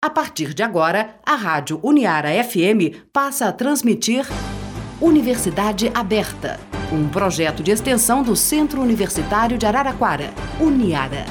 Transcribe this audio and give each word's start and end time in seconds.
A 0.00 0.08
partir 0.08 0.54
de 0.54 0.62
agora, 0.62 1.16
a 1.26 1.34
Rádio 1.34 1.80
Uniara 1.82 2.28
FM 2.44 3.10
passa 3.12 3.48
a 3.48 3.52
transmitir 3.52 4.24
Universidade 5.00 5.90
Aberta, 5.92 6.60
um 6.92 7.08
projeto 7.08 7.64
de 7.64 7.72
extensão 7.72 8.22
do 8.22 8.36
Centro 8.36 8.80
Universitário 8.80 9.58
de 9.58 9.66
Araraquara, 9.66 10.32
Uniara. 10.60 11.24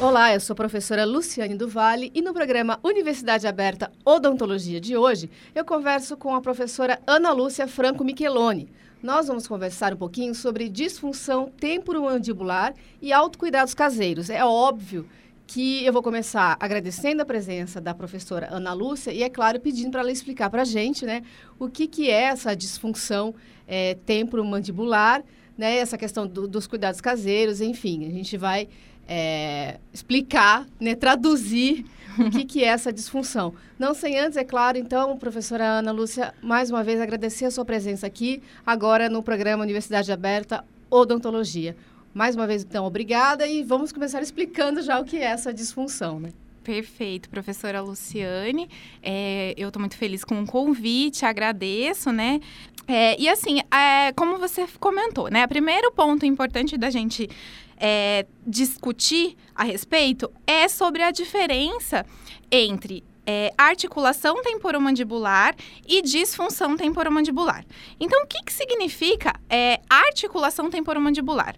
Olá, 0.00 0.34
eu 0.34 0.40
sou 0.40 0.54
a 0.54 0.56
professora 0.56 1.04
Luciane 1.04 1.54
Duvalle 1.54 2.10
e 2.12 2.20
no 2.20 2.34
programa 2.34 2.80
Universidade 2.82 3.46
Aberta 3.46 3.92
Odontologia 4.04 4.80
de 4.80 4.96
hoje 4.96 5.30
eu 5.54 5.64
converso 5.64 6.16
com 6.16 6.34
a 6.34 6.40
professora 6.40 6.98
Ana 7.06 7.30
Lúcia 7.30 7.68
Franco 7.68 8.02
Micheloni. 8.02 8.68
Nós 9.00 9.28
vamos 9.28 9.46
conversar 9.46 9.94
um 9.94 9.96
pouquinho 9.96 10.34
sobre 10.34 10.68
disfunção 10.68 11.52
temporomandibular 11.56 12.74
e 13.00 13.12
autocuidados 13.12 13.74
caseiros. 13.74 14.28
É 14.28 14.44
óbvio 14.44 15.06
que 15.46 15.84
eu 15.84 15.92
vou 15.92 16.02
começar 16.02 16.56
agradecendo 16.58 17.22
a 17.22 17.24
presença 17.24 17.80
da 17.80 17.94
professora 17.94 18.48
Ana 18.50 18.72
Lúcia 18.72 19.12
e, 19.12 19.22
é 19.22 19.30
claro, 19.30 19.60
pedindo 19.60 19.92
para 19.92 20.00
ela 20.00 20.10
explicar 20.10 20.50
para 20.50 20.62
a 20.62 20.64
gente 20.64 21.06
né, 21.06 21.22
o 21.58 21.68
que, 21.68 21.86
que 21.86 22.10
é 22.10 22.22
essa 22.24 22.54
disfunção 22.54 23.34
é, 23.66 23.94
temporomandibular, 24.06 25.22
né, 25.56 25.76
essa 25.76 25.96
questão 25.96 26.26
do, 26.26 26.48
dos 26.48 26.66
cuidados 26.66 27.00
caseiros, 27.00 27.60
enfim, 27.60 28.06
a 28.06 28.10
gente 28.10 28.36
vai 28.36 28.68
é, 29.08 29.78
explicar, 29.92 30.66
né, 30.80 30.94
traduzir 30.94 31.86
o 32.18 32.30
que, 32.30 32.44
que 32.44 32.64
é 32.64 32.68
essa 32.68 32.92
disfunção. 32.92 33.54
Não 33.78 33.94
sem 33.94 34.18
antes, 34.18 34.36
é 34.36 34.44
claro, 34.44 34.78
então, 34.78 35.16
professora 35.16 35.64
Ana 35.64 35.92
Lúcia, 35.92 36.34
mais 36.42 36.70
uma 36.70 36.82
vez 36.82 37.00
agradecer 37.00 37.44
a 37.44 37.50
sua 37.50 37.64
presença 37.64 38.06
aqui, 38.06 38.42
agora 38.66 39.08
no 39.08 39.22
programa 39.22 39.62
Universidade 39.62 40.10
Aberta 40.10 40.64
Odontologia. 40.90 41.76
Mais 42.16 42.34
uma 42.34 42.46
vez, 42.46 42.62
então, 42.62 42.86
obrigada 42.86 43.46
e 43.46 43.62
vamos 43.62 43.92
começar 43.92 44.22
explicando 44.22 44.80
já 44.80 44.98
o 44.98 45.04
que 45.04 45.18
é 45.18 45.24
essa 45.24 45.52
disfunção, 45.52 46.18
né? 46.18 46.30
Perfeito, 46.64 47.28
professora 47.28 47.82
Luciane. 47.82 48.70
É, 49.02 49.52
eu 49.54 49.68
estou 49.68 49.78
muito 49.78 49.98
feliz 49.98 50.24
com 50.24 50.40
o 50.40 50.46
convite, 50.46 51.26
agradeço, 51.26 52.10
né? 52.10 52.40
É, 52.88 53.20
e 53.20 53.28
assim, 53.28 53.60
é, 53.70 54.12
como 54.12 54.38
você 54.38 54.66
comentou, 54.80 55.28
né? 55.28 55.44
O 55.44 55.48
primeiro 55.48 55.92
ponto 55.92 56.24
importante 56.24 56.78
da 56.78 56.88
gente 56.88 57.28
é, 57.76 58.24
discutir 58.46 59.36
a 59.54 59.62
respeito 59.62 60.32
é 60.46 60.68
sobre 60.68 61.02
a 61.02 61.10
diferença 61.10 62.06
entre 62.50 63.04
é, 63.26 63.52
articulação 63.58 64.42
temporomandibular 64.42 65.54
e 65.86 66.00
disfunção 66.00 66.78
temporomandibular. 66.78 67.62
Então, 68.00 68.22
o 68.22 68.26
que, 68.26 68.42
que 68.42 68.52
significa 68.54 69.34
é, 69.50 69.80
articulação 69.90 70.70
temporomandibular? 70.70 71.56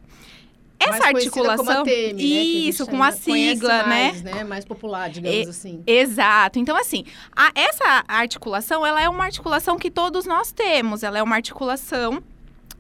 Essa 0.89 0.99
mais 0.99 1.17
articulação. 1.17 1.83
ATM, 1.83 2.17
né, 2.17 2.23
isso, 2.23 2.87
com 2.87 3.03
a 3.03 3.13
sigla, 3.13 3.85
mais, 3.85 4.23
né? 4.23 4.35
né? 4.35 4.45
Mais 4.45 4.65
popular, 4.65 5.09
digamos 5.11 5.47
é, 5.47 5.51
assim. 5.51 5.83
Exato. 5.87 6.59
Então, 6.59 6.77
assim, 6.77 7.05
a, 7.35 7.51
essa 7.55 8.05
articulação, 8.09 8.87
ela 8.87 9.01
é 9.01 9.09
uma 9.09 9.25
articulação 9.25 9.79
que 9.79 9.91
todos 9.91 10.27
nós 10.27 10.53
temos. 10.53 11.03
Ela 11.03 11.19
é 11.19 11.23
uma 11.23 11.37
articulação 11.37 12.23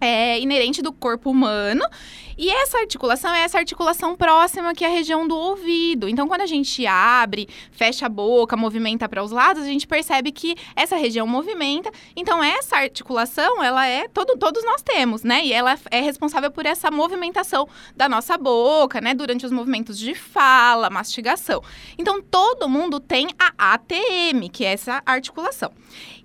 é, 0.00 0.38
inerente 0.40 0.82
do 0.82 0.92
corpo 0.92 1.30
humano. 1.30 1.84
E 2.38 2.48
essa 2.50 2.78
articulação 2.78 3.34
é 3.34 3.40
essa 3.40 3.58
articulação 3.58 4.14
próxima 4.14 4.72
que 4.72 4.84
é 4.84 4.86
a 4.86 4.90
região 4.90 5.26
do 5.26 5.36
ouvido. 5.36 6.08
Então, 6.08 6.28
quando 6.28 6.42
a 6.42 6.46
gente 6.46 6.86
abre, 6.86 7.48
fecha 7.72 8.06
a 8.06 8.08
boca, 8.08 8.56
movimenta 8.56 9.08
para 9.08 9.24
os 9.24 9.32
lados, 9.32 9.64
a 9.64 9.66
gente 9.66 9.88
percebe 9.88 10.30
que 10.30 10.54
essa 10.76 10.94
região 10.94 11.26
movimenta. 11.26 11.90
Então, 12.14 12.42
essa 12.42 12.76
articulação, 12.76 13.60
ela 13.60 13.84
é 13.88 14.06
todo, 14.06 14.38
todos 14.38 14.64
nós 14.64 14.82
temos, 14.82 15.24
né? 15.24 15.44
E 15.44 15.52
ela 15.52 15.76
é 15.90 16.00
responsável 16.00 16.48
por 16.48 16.64
essa 16.64 16.92
movimentação 16.92 17.68
da 17.96 18.08
nossa 18.08 18.38
boca, 18.38 19.00
né? 19.00 19.14
Durante 19.14 19.44
os 19.44 19.50
movimentos 19.50 19.98
de 19.98 20.14
fala, 20.14 20.88
mastigação. 20.88 21.60
Então, 21.98 22.22
todo 22.22 22.68
mundo 22.68 23.00
tem 23.00 23.26
a 23.36 23.74
ATM, 23.74 24.48
que 24.52 24.64
é 24.64 24.74
essa 24.74 25.02
articulação. 25.04 25.72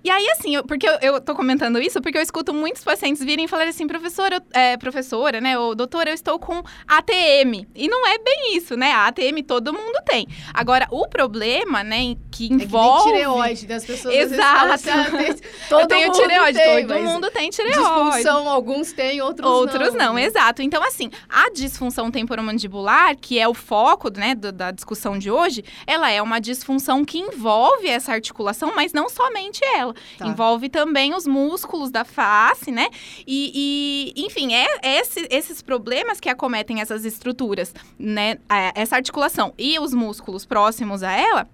E 0.04 0.10
aí, 0.10 0.28
assim, 0.32 0.54
eu, 0.54 0.62
porque 0.62 0.86
eu, 0.86 0.98
eu 1.00 1.20
tô 1.20 1.34
comentando 1.34 1.80
isso 1.80 1.98
porque 2.02 2.18
eu 2.18 2.22
escuto 2.22 2.52
muitos 2.52 2.84
pacientes 2.84 3.24
virem 3.24 3.46
e 3.46 3.48
falarem 3.48 3.70
assim, 3.70 3.86
professora, 3.86 4.40
é, 4.52 4.76
professora, 4.76 5.40
né, 5.40 5.58
ou 5.58 5.74
doutora, 5.74 6.03
eu 6.08 6.14
estou 6.14 6.38
com 6.38 6.62
ATM. 6.86 7.66
E 7.74 7.88
não 7.88 8.06
é 8.06 8.18
bem 8.18 8.56
isso, 8.56 8.76
né? 8.76 8.92
A 8.92 9.06
ATM 9.08 9.42
todo 9.46 9.72
mundo 9.72 10.00
tem. 10.04 10.26
Agora, 10.52 10.86
o 10.90 11.06
problema, 11.08 11.82
né, 11.82 12.16
que 12.30 12.52
envolve... 12.52 13.10
É 13.10 13.12
que 13.12 13.18
tireoide, 13.18 13.66
das 13.66 13.82
né? 13.82 13.86
pessoas 13.86 14.14
Exato. 14.14 14.72
Assim, 14.72 14.90
ah, 14.90 15.06
todo 15.68 15.80
eu 15.80 15.86
tenho 15.88 16.12
tireoide, 16.12 16.58
tem, 16.58 16.86
todo 16.86 17.02
mundo 17.02 17.30
tem 17.30 17.50
tireoide. 17.50 17.78
Disfunção, 17.78 18.48
alguns 18.48 18.92
têm, 18.92 19.20
outros, 19.20 19.48
outros 19.48 19.92
não. 19.94 20.14
não. 20.14 20.18
exato. 20.18 20.62
Então, 20.62 20.82
assim, 20.82 21.10
a 21.28 21.50
disfunção 21.50 22.10
temporomandibular, 22.10 23.16
que 23.16 23.38
é 23.38 23.48
o 23.48 23.54
foco, 23.54 24.10
né, 24.10 24.34
do, 24.34 24.52
da 24.52 24.70
discussão 24.70 25.18
de 25.18 25.30
hoje, 25.30 25.64
ela 25.86 26.10
é 26.10 26.20
uma 26.20 26.40
disfunção 26.40 27.04
que 27.04 27.18
envolve 27.18 27.86
essa 27.86 28.12
articulação, 28.12 28.72
mas 28.74 28.92
não 28.92 29.08
somente 29.08 29.64
ela. 29.64 29.94
Tá. 30.18 30.26
Envolve 30.26 30.68
também 30.68 31.14
os 31.14 31.26
músculos 31.26 31.90
da 31.90 32.04
face, 32.04 32.70
né? 32.70 32.88
E, 33.26 34.12
e 34.16 34.24
enfim, 34.24 34.54
é, 34.54 34.66
é 34.82 35.00
esse, 35.00 35.26
esses 35.30 35.62
problemas 35.62 35.93
que 36.20 36.28
acometem 36.28 36.80
essas 36.80 37.04
estruturas, 37.04 37.74
né? 37.98 38.38
Essa 38.74 38.96
articulação 38.96 39.52
e 39.58 39.78
os 39.78 39.92
músculos 39.92 40.44
próximos 40.46 41.02
a 41.02 41.12
ela 41.12 41.48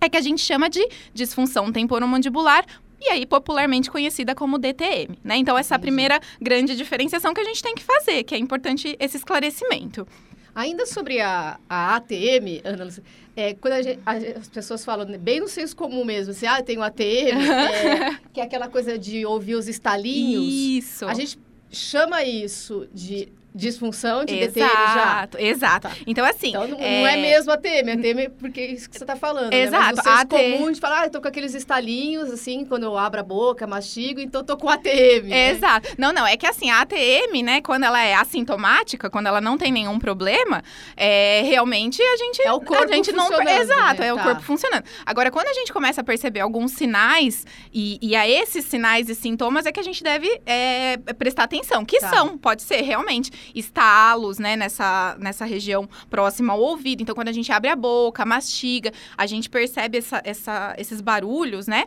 é 0.00 0.08
que 0.08 0.16
a 0.16 0.20
gente 0.20 0.40
chama 0.40 0.68
de 0.68 0.86
disfunção 1.14 1.72
temporomandibular 1.72 2.64
e 3.00 3.08
aí 3.08 3.26
popularmente 3.26 3.90
conhecida 3.90 4.34
como 4.34 4.58
DTM, 4.58 5.18
né? 5.24 5.36
Então 5.36 5.58
essa 5.58 5.74
é 5.74 5.76
a 5.76 5.78
primeira 5.78 6.20
grande 6.40 6.76
diferenciação 6.76 7.34
que 7.34 7.40
a 7.40 7.44
gente 7.44 7.62
tem 7.62 7.74
que 7.74 7.82
fazer, 7.82 8.22
que 8.22 8.34
é 8.34 8.38
importante 8.38 8.96
esse 8.98 9.16
esclarecimento. 9.16 10.06
Ainda 10.54 10.84
sobre 10.84 11.20
a, 11.20 11.58
a 11.68 11.96
ATM, 11.96 12.60
Ana, 12.62 12.88
é, 13.34 13.54
quando 13.54 13.82
gente, 13.82 13.98
as 14.04 14.48
pessoas 14.48 14.84
falam 14.84 15.06
bem 15.18 15.40
no 15.40 15.48
senso 15.48 15.74
comum 15.74 16.04
mesmo, 16.04 16.32
assim, 16.32 16.46
ah, 16.46 16.62
tem 16.62 16.76
o 16.76 16.82
ATM, 16.82 17.02
é, 17.02 18.18
que 18.32 18.40
é 18.40 18.44
aquela 18.44 18.68
coisa 18.68 18.98
de 18.98 19.24
ouvir 19.24 19.54
os 19.54 19.66
estalinhos. 19.66 20.44
Isso. 20.44 21.06
A 21.06 21.14
gente 21.14 21.38
chama 21.70 22.22
isso 22.22 22.86
de 22.92 23.28
disfunção 23.54 24.24
de 24.24 24.34
exato, 24.34 24.52
DTM 24.52 24.94
já. 24.94 25.28
Exato, 25.38 25.88
tá. 25.88 25.94
Então, 26.06 26.24
assim... 26.24 26.48
Então, 26.48 26.68
não 26.68 26.78
é, 26.78 27.00
não 27.00 27.06
é 27.06 27.16
mesmo 27.16 27.52
ATM, 27.52 27.90
ATM 27.92 28.18
é 28.20 28.28
porque 28.28 28.60
é 28.60 28.66
isso 28.66 28.88
que 28.88 28.96
você 28.96 29.04
está 29.04 29.16
falando, 29.16 29.52
Exato. 29.52 29.96
Né? 29.96 30.02
Mas 30.04 30.22
o 30.22 30.26
comum 30.28 30.72
de 30.72 30.80
falar, 30.80 31.00
ah, 31.00 31.06
eu 31.06 31.10
tô 31.10 31.20
com 31.20 31.28
aqueles 31.28 31.54
estalinhos, 31.54 32.30
assim, 32.30 32.64
quando 32.64 32.84
eu 32.84 32.96
abro 32.96 33.20
a 33.20 33.22
boca, 33.22 33.66
mastigo, 33.66 34.20
então 34.20 34.42
tô 34.42 34.56
com 34.56 34.68
ATM. 34.68 35.28
Né? 35.28 35.50
Exato. 35.50 35.90
Não, 35.98 36.12
não, 36.12 36.26
é 36.26 36.36
que 36.36 36.46
assim, 36.46 36.70
a 36.70 36.80
ATM, 36.80 37.42
né, 37.44 37.60
quando 37.60 37.84
ela 37.84 38.02
é 38.02 38.14
assintomática, 38.14 39.10
quando 39.10 39.26
ela 39.26 39.40
não 39.40 39.58
tem 39.58 39.70
nenhum 39.72 39.98
problema, 39.98 40.62
é, 40.96 41.42
realmente 41.44 42.02
a 42.02 42.16
gente... 42.16 42.42
É 42.42 42.52
o 42.52 42.60
corpo 42.60 42.84
a 42.84 42.86
gente 42.94 43.12
não 43.12 43.30
Exato, 43.62 44.00
né? 44.00 44.08
é 44.08 44.12
o 44.12 44.16
tá. 44.16 44.22
corpo 44.22 44.42
funcionando. 44.42 44.84
Agora, 45.04 45.30
quando 45.30 45.48
a 45.48 45.52
gente 45.52 45.72
começa 45.72 46.00
a 46.00 46.04
perceber 46.04 46.40
alguns 46.40 46.72
sinais, 46.72 47.46
e, 47.72 47.98
e 48.00 48.14
a 48.14 48.28
esses 48.28 48.64
sinais 48.64 49.08
e 49.08 49.14
sintomas 49.14 49.66
é 49.66 49.72
que 49.72 49.80
a 49.80 49.82
gente 49.82 50.02
deve 50.02 50.28
é, 50.46 50.96
prestar 51.18 51.44
atenção, 51.44 51.84
que 51.84 51.98
tá. 52.00 52.10
são, 52.10 52.38
pode 52.38 52.62
ser, 52.62 52.82
realmente, 52.82 53.30
estalo, 53.54 54.32
né, 54.38 54.56
nessa, 54.56 55.16
nessa 55.18 55.44
região 55.44 55.88
próxima 56.10 56.52
ao 56.52 56.60
ouvido. 56.60 57.02
Então, 57.02 57.14
quando 57.14 57.28
a 57.28 57.32
gente 57.32 57.50
abre 57.52 57.70
a 57.70 57.76
boca, 57.76 58.24
mastiga, 58.24 58.92
a 59.16 59.26
gente 59.26 59.48
percebe 59.48 59.98
essa, 59.98 60.20
essa, 60.24 60.74
esses 60.78 61.00
barulhos, 61.00 61.66
né? 61.66 61.84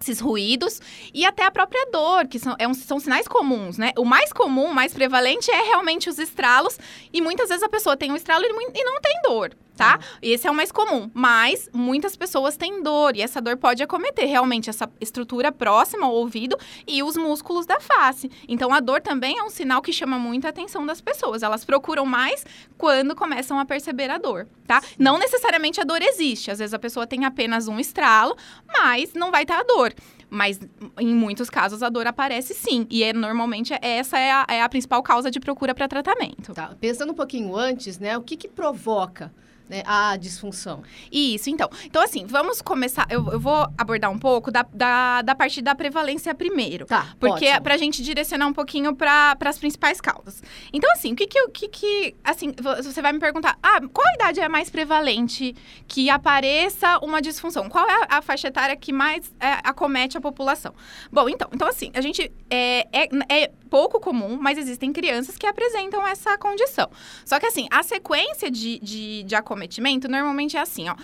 esses 0.00 0.18
ruídos 0.18 0.80
e 1.12 1.26
até 1.26 1.44
a 1.44 1.50
própria 1.50 1.86
dor, 1.92 2.26
que 2.26 2.38
são, 2.38 2.56
é 2.58 2.66
um, 2.66 2.72
são 2.72 2.98
sinais 2.98 3.28
comuns, 3.28 3.76
né? 3.76 3.92
O 3.98 4.04
mais 4.04 4.32
comum, 4.32 4.70
o 4.70 4.74
mais 4.74 4.94
prevalente 4.94 5.50
é 5.50 5.62
realmente 5.62 6.08
os 6.08 6.18
estralos 6.18 6.78
e 7.12 7.20
muitas 7.20 7.50
vezes 7.50 7.62
a 7.62 7.68
pessoa 7.68 7.96
tem 7.98 8.10
um 8.10 8.16
estralo 8.16 8.44
e 8.46 8.84
não 8.84 9.00
tem 9.00 9.20
dor 9.22 9.54
tá? 9.80 9.96
Uhum. 9.96 10.18
Esse 10.20 10.46
é 10.46 10.50
o 10.50 10.54
mais 10.54 10.70
comum. 10.70 11.10
Mas 11.14 11.70
muitas 11.72 12.14
pessoas 12.14 12.54
têm 12.54 12.82
dor 12.82 13.16
e 13.16 13.22
essa 13.22 13.40
dor 13.40 13.56
pode 13.56 13.82
acometer 13.82 14.26
realmente 14.26 14.68
essa 14.68 14.90
estrutura 15.00 15.50
próxima 15.50 16.04
ao 16.04 16.12
ouvido 16.12 16.54
e 16.86 17.02
os 17.02 17.16
músculos 17.16 17.64
da 17.64 17.80
face. 17.80 18.30
Então 18.46 18.74
a 18.74 18.80
dor 18.80 19.00
também 19.00 19.38
é 19.38 19.42
um 19.42 19.48
sinal 19.48 19.80
que 19.80 19.90
chama 19.90 20.18
muita 20.18 20.50
atenção 20.50 20.84
das 20.84 21.00
pessoas. 21.00 21.42
Elas 21.42 21.64
procuram 21.64 22.04
mais 22.04 22.44
quando 22.76 23.16
começam 23.16 23.58
a 23.58 23.64
perceber 23.64 24.10
a 24.10 24.18
dor, 24.18 24.46
tá? 24.66 24.82
Não 24.98 25.18
necessariamente 25.18 25.80
a 25.80 25.84
dor 25.84 26.02
existe. 26.02 26.50
Às 26.50 26.58
vezes 26.58 26.74
a 26.74 26.78
pessoa 26.78 27.06
tem 27.06 27.24
apenas 27.24 27.66
um 27.66 27.80
estralo, 27.80 28.36
mas 28.66 29.14
não 29.14 29.30
vai 29.30 29.46
ter 29.46 29.54
a 29.54 29.62
dor. 29.62 29.94
Mas 30.28 30.60
em 30.98 31.14
muitos 31.14 31.48
casos 31.48 31.82
a 31.82 31.88
dor 31.88 32.06
aparece 32.06 32.52
sim. 32.52 32.86
E 32.90 33.02
é, 33.02 33.14
normalmente 33.14 33.74
essa 33.80 34.18
é 34.18 34.30
a, 34.30 34.46
é 34.48 34.62
a 34.62 34.68
principal 34.68 35.02
causa 35.02 35.30
de 35.30 35.40
procura 35.40 35.74
para 35.74 35.88
tratamento. 35.88 36.52
Tá. 36.52 36.76
Pensando 36.78 37.12
um 37.12 37.16
pouquinho 37.16 37.56
antes, 37.56 37.98
né? 37.98 38.16
O 38.16 38.22
que, 38.22 38.36
que 38.36 38.46
provoca 38.46 39.32
né, 39.70 39.82
a 39.86 40.16
disfunção. 40.16 40.82
Isso, 41.12 41.48
então. 41.48 41.70
Então, 41.84 42.02
assim, 42.02 42.26
vamos 42.26 42.60
começar. 42.60 43.06
Eu, 43.08 43.24
eu 43.30 43.38
vou 43.38 43.68
abordar 43.78 44.10
um 44.10 44.18
pouco 44.18 44.50
da, 44.50 44.66
da, 44.74 45.22
da 45.22 45.34
parte 45.34 45.62
da 45.62 45.76
prevalência 45.76 46.34
primeiro. 46.34 46.86
Tá. 46.86 47.14
Porque 47.20 47.46
ótimo. 47.46 47.62
pra 47.62 47.76
gente 47.76 48.02
direcionar 48.02 48.48
um 48.48 48.52
pouquinho 48.52 48.94
para 48.96 49.36
as 49.44 49.58
principais 49.58 50.00
causas. 50.00 50.42
Então, 50.72 50.90
assim, 50.92 51.12
o 51.12 51.16
que 51.16 51.28
que, 51.28 51.40
o 51.42 51.48
que 51.48 51.68
que. 51.68 52.16
Assim, 52.24 52.52
você 52.82 53.00
vai 53.00 53.12
me 53.12 53.20
perguntar, 53.20 53.56
ah, 53.62 53.80
qual 53.92 54.06
idade 54.14 54.40
é 54.40 54.48
mais 54.48 54.68
prevalente 54.68 55.54
que 55.86 56.10
apareça 56.10 56.98
uma 56.98 57.22
disfunção? 57.22 57.68
Qual 57.68 57.88
é 57.88 58.06
a, 58.08 58.18
a 58.18 58.22
faixa 58.22 58.48
etária 58.48 58.74
que 58.74 58.92
mais 58.92 59.32
é, 59.38 59.60
acomete 59.62 60.18
a 60.18 60.20
população? 60.20 60.74
Bom, 61.12 61.28
então, 61.28 61.48
então 61.52 61.68
assim, 61.68 61.92
a 61.94 62.00
gente 62.00 62.32
é, 62.50 62.88
é, 62.92 63.08
é 63.28 63.52
pouco 63.70 64.00
comum, 64.00 64.36
mas 64.38 64.58
existem 64.58 64.92
crianças 64.92 65.38
que 65.38 65.46
apresentam 65.46 66.06
essa 66.06 66.36
condição. 66.36 66.90
Só 67.24 67.38
que 67.38 67.46
assim, 67.46 67.68
a 67.70 67.82
sequência 67.82 68.50
de, 68.50 68.80
de, 68.80 69.22
de 69.22 69.34
acometimento 69.34 70.08
normalmente 70.08 70.56
é 70.56 70.60
assim, 70.60 70.88
ó. 70.88 70.96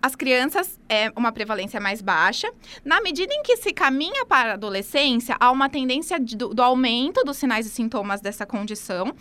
As 0.00 0.14
crianças 0.14 0.78
é 0.88 1.10
uma 1.16 1.32
prevalência 1.32 1.80
mais 1.80 2.00
baixa. 2.00 2.50
Na 2.84 3.00
medida 3.00 3.34
em 3.34 3.42
que 3.42 3.56
se 3.56 3.72
caminha 3.72 4.24
para 4.24 4.52
a 4.52 4.54
adolescência, 4.54 5.36
há 5.40 5.50
uma 5.50 5.68
tendência 5.68 6.20
de, 6.20 6.36
do, 6.36 6.54
do, 6.54 6.62
aumento 6.62 7.24
dos 7.24 7.36
sinais 7.36 7.66
e 7.66 7.70
sintomas 7.70 8.20
dessa 8.20 8.46
condição. 8.46 9.12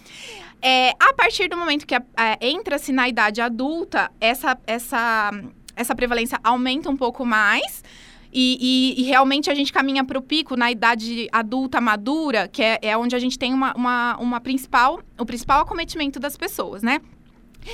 É, 0.62 0.92
a 1.00 1.14
partir 1.14 1.50
do 1.50 1.58
momento 1.58 1.88
que 1.88 1.96
entra-se 2.40 2.92
na 2.92 3.10
idade 3.10 3.42
adulta, 3.42 4.12
essa, 4.22 4.58
essa, 4.68 5.32
essa 5.76 5.96
prevalência 5.96 6.40
aumenta 6.44 6.90
um 6.90 6.96
pouco 6.96 7.26
mais. 7.26 7.84
E, 8.34 8.58
e, 8.98 9.02
e, 9.02 9.04
realmente 9.04 9.50
a 9.52 9.54
gente 9.54 9.72
caminha 9.72 10.04
para 10.04 10.18
o 10.18 10.22
pico 10.22 10.56
na 10.56 10.72
idade 10.72 11.28
adulta 11.32 11.80
madura, 11.80 12.48
que 12.48 12.64
é, 12.64 12.80
é 12.82 12.98
onde 12.98 13.16
a 13.16 13.20
gente 13.20 13.38
tem 13.38 13.54
uma, 13.54 13.74
uma, 13.76 14.18
uma 14.18 14.42
principal, 14.42 15.00
o 15.20 15.26
principal 15.26 15.62
acometimento 15.62 16.20
das 16.20 16.36
pessoas, 16.36 16.82
né? 16.82 17.00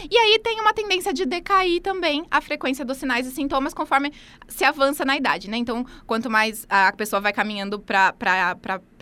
E 0.09 0.17
aí 0.17 0.39
tem 0.39 0.59
uma 0.59 0.73
tendência 0.73 1.13
de 1.13 1.25
decair 1.25 1.81
também 1.81 2.25
a 2.29 2.41
frequência 2.41 2.85
dos 2.85 2.97
sinais 2.97 3.27
e 3.27 3.31
sintomas 3.31 3.73
conforme 3.73 4.11
se 4.47 4.63
avança 4.63 5.03
na 5.05 5.17
idade, 5.17 5.49
né? 5.49 5.57
Então, 5.57 5.85
quanto 6.05 6.29
mais 6.29 6.65
a 6.69 6.91
pessoa 6.93 7.19
vai 7.19 7.33
caminhando 7.33 7.79
para 7.79 8.13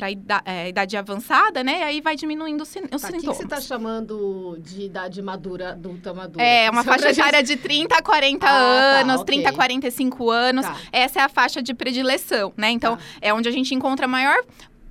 a 0.02 0.12
idade, 0.12 0.44
é, 0.46 0.70
idade 0.70 0.98
avançada, 0.98 1.64
né? 1.64 1.84
Aí 1.84 2.02
vai 2.02 2.16
diminuindo 2.16 2.62
os, 2.62 2.70
os 2.70 2.76
tá, 3.02 3.08
sintomas. 3.08 3.14
O 3.14 3.18
que 3.20 3.26
você 3.26 3.44
está 3.44 3.62
chamando 3.62 4.58
de 4.60 4.84
idade 4.84 5.22
madura, 5.22 5.72
adulta 5.72 6.14
madura? 6.14 6.44
É, 6.44 6.70
uma 6.70 6.84
Só 6.84 6.92
faixa 6.92 7.12
etária 7.12 7.40
gente... 7.40 7.58
de 7.58 7.58
30 7.58 7.96
a 7.96 8.02
40 8.02 8.46
ah, 8.46 8.50
tá, 8.50 8.56
anos, 8.56 9.16
tá, 9.16 9.22
okay. 9.22 9.36
30 9.36 9.50
a 9.50 9.54
45 9.54 10.30
anos. 10.30 10.66
Tá. 10.66 10.78
Essa 10.92 11.20
é 11.20 11.24
a 11.24 11.30
faixa 11.30 11.62
de 11.62 11.74
predileção, 11.74 12.54
né? 12.56 12.70
Então, 12.72 12.98
tá. 12.98 13.04
é 13.22 13.34
onde 13.34 13.48
a 13.48 13.52
gente 13.52 13.74
encontra 13.74 14.08
maior 14.08 14.38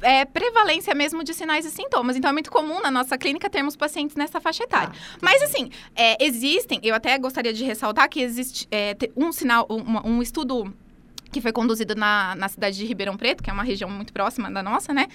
é, 0.00 0.24
prevalência 0.24 0.94
mesmo 0.94 1.24
de 1.24 1.34
sinais 1.34 1.64
e 1.64 1.70
sintomas. 1.70 2.16
Então, 2.16 2.30
é 2.30 2.32
muito 2.32 2.50
comum 2.50 2.80
na 2.80 2.90
nossa 2.90 3.16
clínica 3.16 3.48
termos 3.48 3.76
pacientes 3.76 4.16
nessa 4.16 4.40
faixa 4.40 4.64
etária. 4.64 4.92
Ah, 4.92 5.18
Mas, 5.20 5.42
assim, 5.42 5.70
é, 5.94 6.24
existem, 6.24 6.80
eu 6.82 6.94
até 6.94 7.16
gostaria 7.18 7.52
de 7.52 7.64
ressaltar 7.64 8.08
que 8.08 8.20
existe 8.20 8.66
é, 8.70 8.96
um 9.16 9.32
sinal, 9.32 9.66
um, 9.70 10.16
um 10.16 10.22
estudo 10.22 10.72
que 11.32 11.40
foi 11.40 11.52
conduzido 11.52 11.94
na, 11.94 12.34
na 12.34 12.48
cidade 12.48 12.78
de 12.78 12.84
Ribeirão 12.86 13.16
Preto, 13.16 13.42
que 13.42 13.50
é 13.50 13.52
uma 13.52 13.62
região 13.62 13.90
muito 13.90 14.12
próxima 14.12 14.50
da 14.50 14.62
nossa, 14.62 14.94
né? 14.94 15.06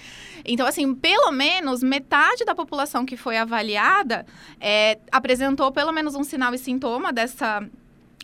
Então, 0.44 0.66
assim, 0.66 0.94
pelo 0.94 1.32
menos 1.32 1.82
metade 1.82 2.44
da 2.44 2.54
população 2.54 3.04
que 3.04 3.16
foi 3.16 3.36
avaliada 3.36 4.24
é, 4.60 4.98
apresentou 5.10 5.72
pelo 5.72 5.90
menos 5.90 6.14
um 6.14 6.22
sinal 6.22 6.54
e 6.54 6.58
sintoma 6.58 7.12
dessa 7.12 7.66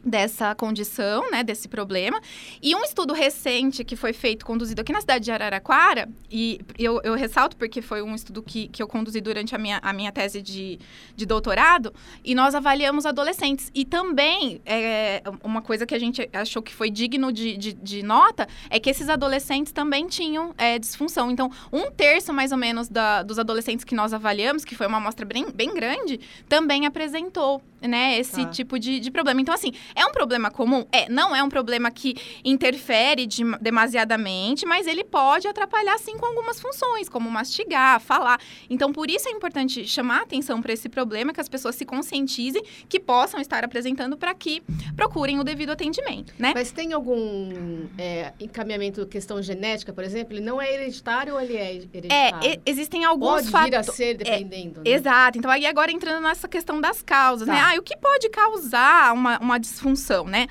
dessa 0.05 0.55
condição, 0.55 1.31
né, 1.31 1.43
desse 1.43 1.69
problema. 1.69 2.21
E 2.63 2.75
um 2.75 2.83
estudo 2.85 3.13
recente 3.13 3.85
que 3.85 3.97
foi 3.97 4.13
feito, 4.13 4.45
conduzido 4.45 4.81
aqui 4.81 4.93
na 4.93 5.01
cidade 5.01 5.25
de 5.25 5.31
Araraquara, 5.31 6.09
e 6.31 6.61
eu, 6.79 7.01
eu 7.03 7.15
ressalto 7.15 7.57
porque 7.57 7.83
foi 7.83 8.03
um 8.03 8.15
estudo 8.15 8.43
que, 8.43 8.69
que 8.69 8.83
eu 8.83 8.89
conduzi 8.89 9.21
durante 9.21 9.55
a 9.55 9.59
minha, 9.59 9.79
a 9.83 9.93
minha 9.93 10.13
tese 10.13 10.41
de, 10.41 10.79
de 11.17 11.27
doutorado, 11.27 11.93
e 12.25 12.35
nós 12.35 12.55
avaliamos 12.55 13.07
adolescentes. 13.07 13.71
E 13.75 13.85
também, 13.85 14.61
é, 14.65 15.23
uma 15.43 15.63
coisa 15.63 15.87
que 15.87 15.95
a 15.95 15.99
gente 15.99 16.29
achou 16.33 16.63
que 16.63 16.73
foi 16.73 16.91
digno 16.91 17.33
de, 17.33 17.57
de, 17.57 17.73
de 17.73 18.03
nota, 18.03 18.47
é 18.71 18.79
que 18.79 18.91
esses 18.91 19.09
adolescentes 19.09 19.73
também 19.73 20.07
tinham 20.07 20.55
é, 20.57 20.79
disfunção. 20.79 21.31
Então, 21.31 21.51
um 21.73 21.91
terço, 21.91 22.33
mais 22.33 22.53
ou 22.53 22.59
menos, 22.59 22.89
da, 22.89 23.23
dos 23.23 23.39
adolescentes 23.39 23.85
que 23.85 23.95
nós 23.95 24.13
avaliamos, 24.13 24.65
que 24.65 24.75
foi 24.75 24.87
uma 24.87 24.99
amostra 24.99 25.27
bem, 25.27 25.51
bem 25.51 25.75
grande, 25.75 26.21
também 26.49 26.87
apresentou, 26.87 27.63
né, 27.81 28.19
esse 28.19 28.41
ah. 28.41 28.47
tipo 28.47 28.79
de, 28.79 29.01
de 29.01 29.11
problema. 29.11 29.41
Então, 29.41 29.55
assim, 29.55 29.73
é 29.95 30.05
um 30.05 30.13
problema 30.13 30.51
comum? 30.51 30.87
É, 30.93 31.09
não 31.09 31.35
é 31.35 31.43
um 31.43 31.49
problema 31.49 31.91
que 31.91 32.15
interfere 32.45 33.27
de, 33.27 33.43
demasiadamente, 33.61 34.67
mas 34.67 34.87
ele 34.87 35.05
pode 35.05 35.47
atrapalhar 35.47 35.99
sim 35.99 36.17
com 36.17 36.27
algumas 36.27 36.61
funções, 36.61 37.09
como 37.09 37.31
mastigar, 37.31 38.01
falar. 38.01 38.41
Então, 38.69 38.93
por 38.93 39.11
isso 39.11 39.29
é 39.29 39.33
importante 39.33 39.87
chamar 39.87 40.23
atenção 40.23 40.61
para 40.61 40.73
esse 40.73 40.89
problema, 40.89 41.33
que 41.33 41.41
as 41.41 41.49
pessoas 41.49 41.75
se 41.75 41.85
conscientizem, 41.85 42.63
que 42.89 43.01
possam 43.01 43.41
estar 43.41 43.65
apresentando 43.65 44.17
para 44.17 44.35
que 44.35 44.63
procurem 44.97 45.39
o 45.39 45.45
devido 45.45 45.71
atendimento, 45.71 46.35
né? 46.39 46.53
Mas 46.55 46.73
tem 46.73 46.93
algum 46.93 47.87
é, 47.97 48.33
encaminhamento 48.41 49.07
questão 49.07 49.41
genética, 49.43 49.93
por 49.93 50.05
exemplo? 50.05 50.35
Ele 50.35 50.45
não 50.45 50.61
é 50.61 50.73
hereditário 50.73 51.35
ou 51.35 51.41
ele 51.41 51.57
é 51.57 51.75
hereditário? 51.75 52.49
É, 52.49 52.61
existem 52.65 53.05
alguns 53.05 53.49
fatos. 53.49 53.51
Pode 53.51 53.71
vir 53.71 53.77
a 53.77 53.83
ser, 53.83 54.15
dependendo. 54.17 54.81
É, 54.81 54.89
né? 54.89 54.97
Exato. 54.97 55.39
Então, 55.39 55.51
aí 55.51 55.67
agora 55.67 55.91
entrando 55.91 56.23
nessa 56.23 56.49
questão 56.49 56.81
das 56.81 57.03
causas, 57.03 57.49
né? 57.49 57.55
tá. 57.55 57.69
né? 57.69 57.75
Ah, 57.77 57.79
o 57.79 57.83
que 57.83 57.97
pode 57.97 58.29
causar 58.29 59.13
uma, 59.13 59.39
uma 59.39 59.59
disfunção, 59.59 59.78
né? 60.27 60.47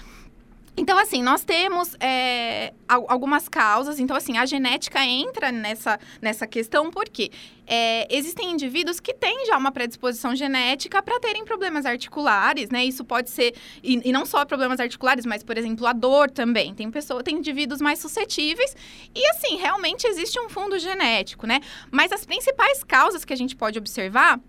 Então, 0.79 0.95
assim, 0.99 1.23
nós 1.23 1.43
temos 1.43 1.95
é, 1.99 2.71
algumas 2.87 3.49
causas. 3.49 3.99
Então, 3.99 4.15
assim, 4.15 4.37
a 4.37 4.45
genética 4.45 5.03
entra 5.03 5.51
nessa, 5.51 5.99
nessa 6.21 6.45
questão 6.45 6.91
porque 6.91 7.31
é, 7.65 8.07
existem 8.15 8.51
indivíduos 8.51 8.99
que 8.99 9.11
têm 9.11 9.47
já 9.47 9.57
uma 9.57 9.71
predisposição 9.71 10.35
genética 10.35 11.01
para 11.01 11.19
terem 11.19 11.43
problemas 11.43 11.83
articulares, 11.83 12.69
né? 12.69 12.85
Isso 12.85 13.03
pode 13.03 13.31
ser, 13.31 13.55
e, 13.83 14.07
e, 14.07 14.11
não 14.11 14.23
só 14.23 14.45
problemas 14.45 14.79
articulares, 14.79 15.25
mas, 15.25 15.41
por 15.41 15.57
exemplo, 15.57 15.87
a 15.87 15.93
dor 15.93 16.29
também. 16.29 16.75
Tem 16.75 16.91
pessoa, 16.91 17.23
tem 17.23 17.37
indivíduos 17.37 17.81
mais 17.81 17.97
suscetíveis. 17.97 18.75
E, 19.15 19.27
assim, 19.31 19.57
realmente 19.57 20.05
existe 20.05 20.39
um 20.39 20.47
fundo 20.47 20.77
genético, 20.77 21.47
né? 21.47 21.59
Mas 21.89 22.11
as 22.11 22.23
principais 22.23 22.83
causas 22.83 23.25
que 23.25 23.33
a 23.33 23.37
gente 23.37 23.55
pode 23.55 23.79
observar 23.79 24.39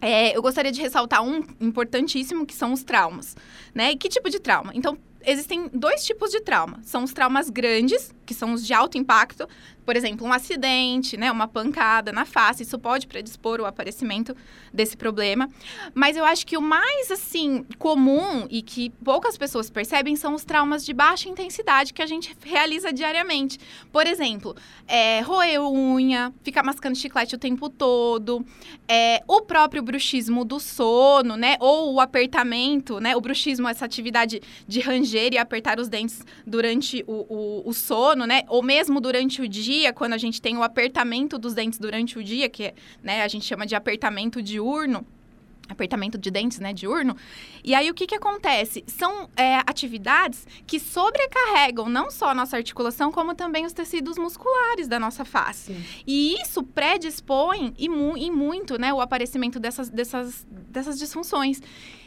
é, 0.00 0.36
eu 0.36 0.42
gostaria 0.42 0.72
de 0.72 0.80
ressaltar 0.80 1.22
um 1.22 1.44
importantíssimo, 1.60 2.46
que 2.46 2.54
são 2.54 2.72
os 2.72 2.82
traumas, 2.82 3.36
né? 3.74 3.92
E 3.92 3.96
que 3.96 4.08
tipo 4.08 4.28
de 4.28 4.38
trauma? 4.38 4.72
Então, 4.74 4.98
existem 5.24 5.68
dois 5.72 6.04
tipos 6.04 6.30
de 6.30 6.40
trauma. 6.40 6.80
São 6.82 7.04
os 7.04 7.12
traumas 7.12 7.48
grandes, 7.50 8.14
que 8.26 8.34
são 8.34 8.52
os 8.52 8.66
de 8.66 8.72
alto 8.72 8.98
impacto, 8.98 9.48
por 9.84 9.96
exemplo, 9.96 10.26
um 10.26 10.32
acidente, 10.32 11.16
né, 11.16 11.30
uma 11.30 11.46
pancada 11.46 12.10
na 12.12 12.24
face, 12.24 12.62
isso 12.62 12.78
pode 12.78 13.06
predispor 13.06 13.60
o 13.60 13.66
aparecimento 13.66 14.34
desse 14.72 14.96
problema. 14.96 15.48
Mas 15.92 16.16
eu 16.16 16.24
acho 16.24 16.46
que 16.46 16.56
o 16.56 16.62
mais 16.62 17.10
assim 17.10 17.64
comum 17.78 18.46
e 18.50 18.62
que 18.62 18.90
poucas 19.04 19.36
pessoas 19.36 19.68
percebem 19.68 20.16
são 20.16 20.34
os 20.34 20.44
traumas 20.44 20.84
de 20.84 20.92
baixa 20.92 21.28
intensidade 21.28 21.92
que 21.92 22.02
a 22.02 22.06
gente 22.06 22.34
realiza 22.42 22.92
diariamente. 22.92 23.58
Por 23.92 24.06
exemplo, 24.06 24.56
é, 24.86 25.20
roer 25.20 25.62
unha, 25.62 26.32
ficar 26.42 26.62
mascando 26.62 26.96
chiclete 26.96 27.34
o 27.34 27.38
tempo 27.38 27.68
todo, 27.68 28.44
é, 28.88 29.22
o 29.28 29.42
próprio 29.42 29.82
bruxismo 29.82 30.44
do 30.44 30.58
sono, 30.58 31.36
né, 31.36 31.56
ou 31.60 31.94
o 31.94 32.00
apertamento, 32.00 33.00
né, 33.00 33.14
o 33.14 33.20
bruxismo 33.20 33.68
essa 33.68 33.84
atividade 33.84 34.40
de 34.66 34.80
ranger 34.80 35.34
e 35.34 35.38
apertar 35.38 35.78
os 35.78 35.88
dentes 35.88 36.24
durante 36.46 37.04
o, 37.06 37.12
o, 37.12 37.68
o 37.68 37.74
sono, 37.74 38.26
né, 38.26 38.42
ou 38.48 38.62
mesmo 38.62 39.00
durante 39.00 39.42
o 39.42 39.48
dia 39.48 39.73
dia, 39.74 39.92
quando 39.92 40.12
a 40.12 40.18
gente 40.18 40.40
tem 40.40 40.56
o 40.56 40.62
apertamento 40.62 41.38
dos 41.38 41.54
dentes 41.54 41.78
durante 41.78 42.18
o 42.18 42.24
dia, 42.24 42.48
que 42.48 42.72
né, 43.02 43.22
a 43.22 43.28
gente 43.28 43.44
chama 43.44 43.66
de 43.66 43.74
apertamento 43.74 44.42
diurno, 44.42 45.06
apertamento 45.68 46.18
de 46.18 46.30
dentes, 46.30 46.58
né, 46.58 46.72
diurno. 46.72 47.16
E 47.62 47.74
aí 47.74 47.90
o 47.90 47.94
que 47.94 48.06
que 48.06 48.14
acontece? 48.14 48.84
São 48.86 49.28
é, 49.36 49.56
atividades 49.66 50.46
que 50.66 50.78
sobrecarregam 50.78 51.88
não 51.88 52.10
só 52.10 52.28
a 52.30 52.34
nossa 52.34 52.56
articulação, 52.56 53.10
como 53.10 53.34
também 53.34 53.64
os 53.64 53.72
tecidos 53.72 54.18
musculares 54.18 54.86
da 54.86 55.00
nossa 55.00 55.24
face. 55.24 55.74
Sim. 55.74 55.84
E 56.06 56.36
isso 56.42 56.62
predispõe 56.62 57.74
e, 57.78 57.88
mu 57.88 58.16
e 58.16 58.30
muito, 58.30 58.78
né, 58.78 58.92
o 58.92 59.00
aparecimento 59.00 59.58
dessas, 59.58 59.88
dessas, 59.88 60.46
dessas 60.50 60.98
disfunções. 60.98 61.60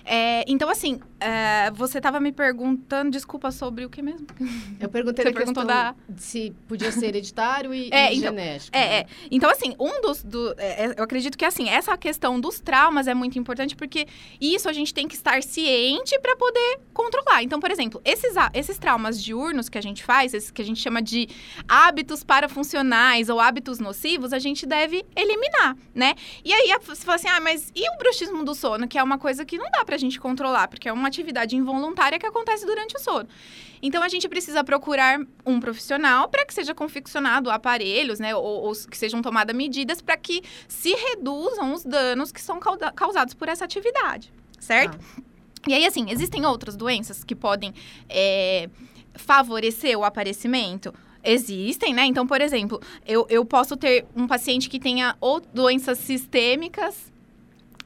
É, 0.06 0.46
então, 0.48 0.70
assim, 0.70 1.02
é, 1.20 1.72
você 1.72 1.98
estava 1.98 2.20
me 2.20 2.32
perguntando, 2.32 3.12
desculpa, 3.12 3.52
sobre 3.52 3.86
o 3.86 3.90
que 3.90 4.02
mesmo? 4.02 4.28
Eu 4.80 4.88
perguntei 4.90 5.26
você 5.26 5.34
perguntou 5.34 5.66
da... 5.66 5.96
se 6.16 6.56
podia 6.68 6.92
ser 6.92 7.08
hereditário 7.08 7.74
e, 7.74 7.90
é, 7.94 8.14
e 8.14 8.18
então, 8.18 8.30
genético. 8.30 8.78
É, 8.78 8.80
né? 8.80 8.96
é. 9.00 9.08
Então, 9.32 9.50
assim, 9.50 9.76
um 9.80 10.02
dos... 10.02 10.24
Do, 10.24 10.54
é, 10.58 10.86
é, 10.86 10.94
eu 10.98 11.04
acredito 11.04 11.38
que, 11.38 11.46
assim, 11.46 11.70
essa 11.70 11.98
questão 11.98 12.40
dos 12.40 12.60
traumas 12.60 13.08
é 13.08 13.14
muito 13.14 13.40
importante, 13.40 13.76
porque 13.76 14.08
isso 14.40 14.70
a 14.70 14.74
gente 14.74 14.94
tem 14.94 15.08
que 15.08 15.16
estar 15.16 15.42
ciente 15.42 16.20
para 16.20 16.36
poder 16.36 16.80
controlar. 16.94 17.42
Então, 17.42 17.60
por 17.60 17.72
exemplo, 17.72 18.00
esses, 18.06 18.36
esses 18.54 18.78
traumas 18.78 19.22
diurnos 19.22 19.70
que 19.70 19.78
a 19.78 19.82
gente 19.82 20.04
faz, 20.04 20.34
esses 20.34 20.52
que 20.52 20.62
a 20.62 20.66
gente 20.66 20.80
chama 20.80 21.02
de 21.02 21.28
hábitos 21.68 22.24
parafuncionais 22.24 23.30
ou 23.30 23.40
hábitos 23.40 23.80
nocivos, 23.80 24.34
a 24.34 24.40
gente 24.40 24.66
deve 24.66 25.04
eliminar, 25.16 25.76
né? 25.96 26.14
E 26.46 26.54
aí, 26.54 26.78
você 26.86 27.04
fala 27.04 27.16
assim, 27.16 27.28
ah, 27.28 27.40
mas 27.40 27.72
e 27.76 27.90
o 27.90 27.98
bruxismo 27.98 28.44
do 28.44 28.54
sono, 28.54 28.88
que 28.88 28.98
é 28.98 29.04
uma 29.04 29.18
coisa 29.18 29.44
que 29.46 29.58
não 29.58 29.70
dá 29.72 29.84
pra 29.84 29.96
a 29.96 30.00
gente 30.00 30.20
controlar, 30.20 30.68
porque 30.68 30.88
é 30.88 30.94
uma 30.94 31.07
atividade 31.08 31.56
involuntária 31.56 32.20
que 32.20 32.26
acontece 32.26 32.66
durante 32.66 32.96
o 32.96 33.00
sono. 33.00 33.28
Então 33.82 34.02
a 34.02 34.10
gente 34.10 34.28
precisa 34.28 34.64
procurar 34.64 35.20
um 35.46 35.60
profissional 35.60 36.30
para 36.30 36.46
que 36.46 36.54
seja 36.54 36.74
confeccionado 36.74 37.50
aparelhos, 37.50 38.20
né, 38.20 38.36
ou, 38.36 38.44
ou 38.44 38.74
que 38.74 38.98
sejam 38.98 39.22
tomadas 39.22 39.56
medidas 39.56 40.02
para 40.02 40.18
que 40.18 40.42
se 40.68 40.94
reduzam 40.94 41.74
os 41.74 41.84
danos 41.84 42.32
que 42.32 42.42
são 42.42 42.60
causados 42.96 43.34
por 43.34 43.50
essa 43.50 43.66
atividade, 43.66 44.32
certo? 44.60 44.98
Ah. 45.18 45.22
E 45.68 45.74
aí, 45.74 45.86
assim, 45.86 46.10
existem 46.10 46.46
outras 46.46 46.78
doenças 46.78 47.24
que 47.24 47.36
podem 47.36 47.74
é, 48.08 48.70
favorecer 49.16 49.98
o 49.98 50.06
aparecimento? 50.06 50.94
Existem, 51.24 51.94
né? 51.94 52.06
Então, 52.06 52.26
por 52.26 52.40
exemplo, 52.40 52.80
eu, 53.06 53.28
eu 53.30 53.44
posso 53.44 53.76
ter 53.76 54.06
um 54.16 54.26
paciente 54.28 54.70
que 54.70 54.80
tenha 54.80 55.18
ou 55.20 55.42
doenças 55.42 55.98
sistêmicas 55.98 57.12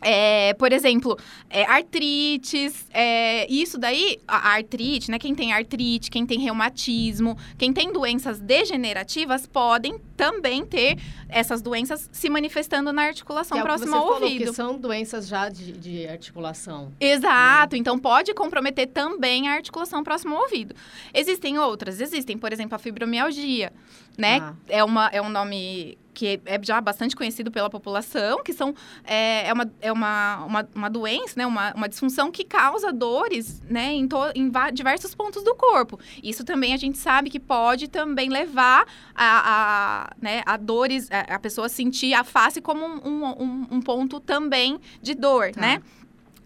É, 0.02 0.56
por 0.56 0.74
exemplo, 0.74 1.16
é, 1.48 1.64
artrites, 1.64 2.88
é, 2.92 3.46
isso 3.52 3.78
daí, 3.78 4.20
a 4.28 4.56
artrite, 4.56 5.12
né? 5.12 5.20
Quem 5.20 5.36
tem 5.36 5.54
artrite, 5.54 6.10
quem 6.10 6.26
tem 6.26 6.40
reumatismo, 6.40 7.38
quem 7.58 7.72
tem 7.72 7.94
doenças 7.94 8.40
degenerativas 8.40 9.46
podem 9.46 10.00
também 10.18 10.66
ter 10.66 10.98
essas 11.30 11.62
doenças 11.62 12.10
se 12.12 12.30
manifestando 12.30 12.92
na 12.92 13.04
articulação 13.04 13.58
que 13.58 13.64
próxima 13.64 13.96
é 13.96 14.00
ao 14.00 14.08
falou, 14.08 14.24
ouvido. 14.24 14.46
Que 14.46 14.54
são 14.54 14.78
doenças 14.78 15.28
já 15.28 15.50
de, 15.50 15.72
de 15.72 16.08
articulação. 16.08 16.92
Exato, 17.00 17.76
então 17.76 18.00
pode 18.00 18.34
comprometer 18.34 18.88
também 18.88 19.48
a 19.48 19.54
articulação 19.54 20.04
próxima 20.04 20.36
ao 20.36 20.42
ouvido. 20.42 20.76
Existem 21.14 21.60
outras, 21.60 22.02
existem, 22.02 22.38
por 22.38 22.52
exemplo, 22.52 22.76
a 22.76 22.80
fibromialgia, 22.80 23.72
né? 24.18 24.40
Ah. 24.42 24.54
É, 24.68 24.84
uma, 24.84 25.08
é 25.14 25.22
um 25.22 25.30
nome 25.30 25.98
que 26.14 26.40
é 26.46 26.60
já 26.64 26.80
bastante 26.82 27.16
conhecido 27.16 27.50
pela 27.52 27.70
população, 27.70 28.44
que 28.44 28.54
são, 28.54 28.74
é, 29.04 29.48
é, 29.48 29.54
uma, 29.54 29.72
é 29.82 29.92
uma, 29.92 30.46
uma, 30.46 30.70
uma 30.76 30.90
doença, 30.90 31.34
né? 31.38 31.46
uma, 31.46 31.74
uma 31.74 31.88
disfunção 31.90 32.32
que 32.32 32.44
causa 32.44 32.92
dores 32.92 33.62
né? 33.70 33.94
em, 33.94 34.08
to, 34.08 34.18
em 34.36 34.52
diversos 34.74 35.16
pontos 35.16 35.44
do 35.44 35.56
corpo. 35.56 36.00
Isso 36.24 36.44
também 36.44 36.74
a 36.74 36.78
gente 36.78 36.98
sabe 36.98 37.30
que 37.30 37.40
pode 37.40 37.88
também 37.88 38.30
levar 38.30 38.86
a, 39.16 40.06
a, 40.06 40.16
né, 40.22 40.42
a 40.46 40.58
dores, 40.58 41.10
a, 41.12 41.36
a 41.36 41.40
pessoa 41.40 41.70
sentir 41.70 42.14
a 42.14 42.24
face 42.24 42.62
como 42.62 42.86
um, 42.86 43.08
um, 43.08 43.26
um- 43.44 43.68
um 43.72 43.82
ponto 43.82 44.20
também 44.20 44.80
de 45.02 45.14
dor, 45.16 45.52
Tá. 45.52 45.62
né? 45.62 45.82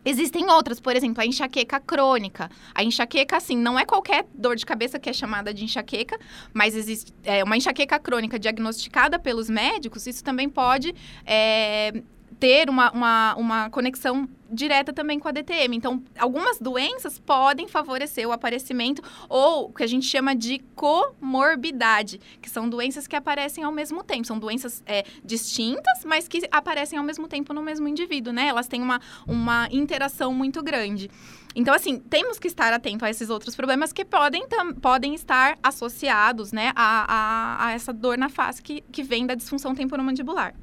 Existem 0.06 0.50
outras, 0.52 0.80
por 0.80 0.96
exemplo, 0.96 1.22
a 1.22 1.26
enxaqueca 1.26 1.80
crônica. 1.80 2.50
A 2.74 2.84
enxaqueca, 2.84 3.38
assim, 3.38 3.58
não 3.58 3.78
é 3.78 3.86
qualquer 3.86 4.26
dor 4.34 4.56
de 4.56 4.66
cabeça 4.66 5.00
que 5.00 5.10
é 5.10 5.14
chamada 5.14 5.54
de 5.54 5.64
enxaqueca, 5.64 6.18
mas 6.54 6.76
existe 6.76 7.12
é, 7.24 7.44
uma 7.44 7.58
enxaqueca 7.58 7.98
crônica 8.00 8.38
diagnosticada 8.38 9.18
pelos 9.18 9.50
médicos, 9.50 10.06
isso 10.06 10.24
também 10.24 10.48
pode 10.48 10.94
é, 11.26 12.04
ter 12.46 12.70
uma, 12.70 12.92
uma, 12.92 13.36
uma 13.38 13.70
conexão 13.72 14.30
direta 14.52 14.94
também 14.94 15.18
com 15.18 15.28
a 15.28 15.32
DTM. 15.32 15.75
Então, 15.75 16.04
algumas 16.16 16.60
doenças 16.60 17.18
podem 17.18 17.68
favorecer 17.68 18.28
o 18.28 18.32
aparecimento 18.32 19.02
ou 19.28 19.66
o 19.66 19.74
que 19.74 19.82
a 19.82 19.88
gente 19.88 20.06
chama 20.06 20.36
de 20.36 20.60
comorbidade, 20.75 22.22
que 22.40 22.48
são 22.48 22.70
doenças 22.70 23.08
que 23.08 23.16
aparecem 23.16 23.64
ao 23.64 23.72
mesmo 23.72 24.04
tempo. 24.04 24.28
São 24.28 24.38
doenças 24.38 24.84
é, 24.86 25.04
distintas, 25.24 26.06
mas 26.06 26.28
que 26.28 26.48
aparecem 26.52 27.00
ao 27.00 27.04
mesmo 27.04 27.28
tempo 27.28 27.52
no 27.52 27.64
mesmo 27.64 27.88
indivíduo, 27.88 28.32
né? 28.32 28.46
Elas 28.46 28.68
têm 28.68 28.80
uma, 28.80 29.02
uma 29.25 29.68
interação 29.72 30.32
muito 30.32 30.62
grande. 30.62 31.10
Então, 31.56 31.74
assim, 31.74 31.98
temos 31.98 32.38
que 32.38 32.48
estar 32.48 32.72
atento 32.72 33.04
a 33.06 33.10
esses 33.10 33.32
outros 33.32 33.56
problemas 33.56 33.92
que 33.92 34.06
podem, 34.06 34.48
tam- 34.48 34.74
podem 34.75 35.16
estar 35.16 35.58
associados, 35.64 36.52
né, 36.52 36.72
a, 36.75 37.06
a, 37.12 37.66
a 37.66 37.72
essa 37.72 37.92
dor 37.92 38.20
na 38.20 38.30
face 38.30 38.62
que, 38.62 38.82
que 38.92 39.02
vem 39.02 39.25
da 39.25 39.34
disfunção 39.34 39.74
temporomandibular. 39.74 40.54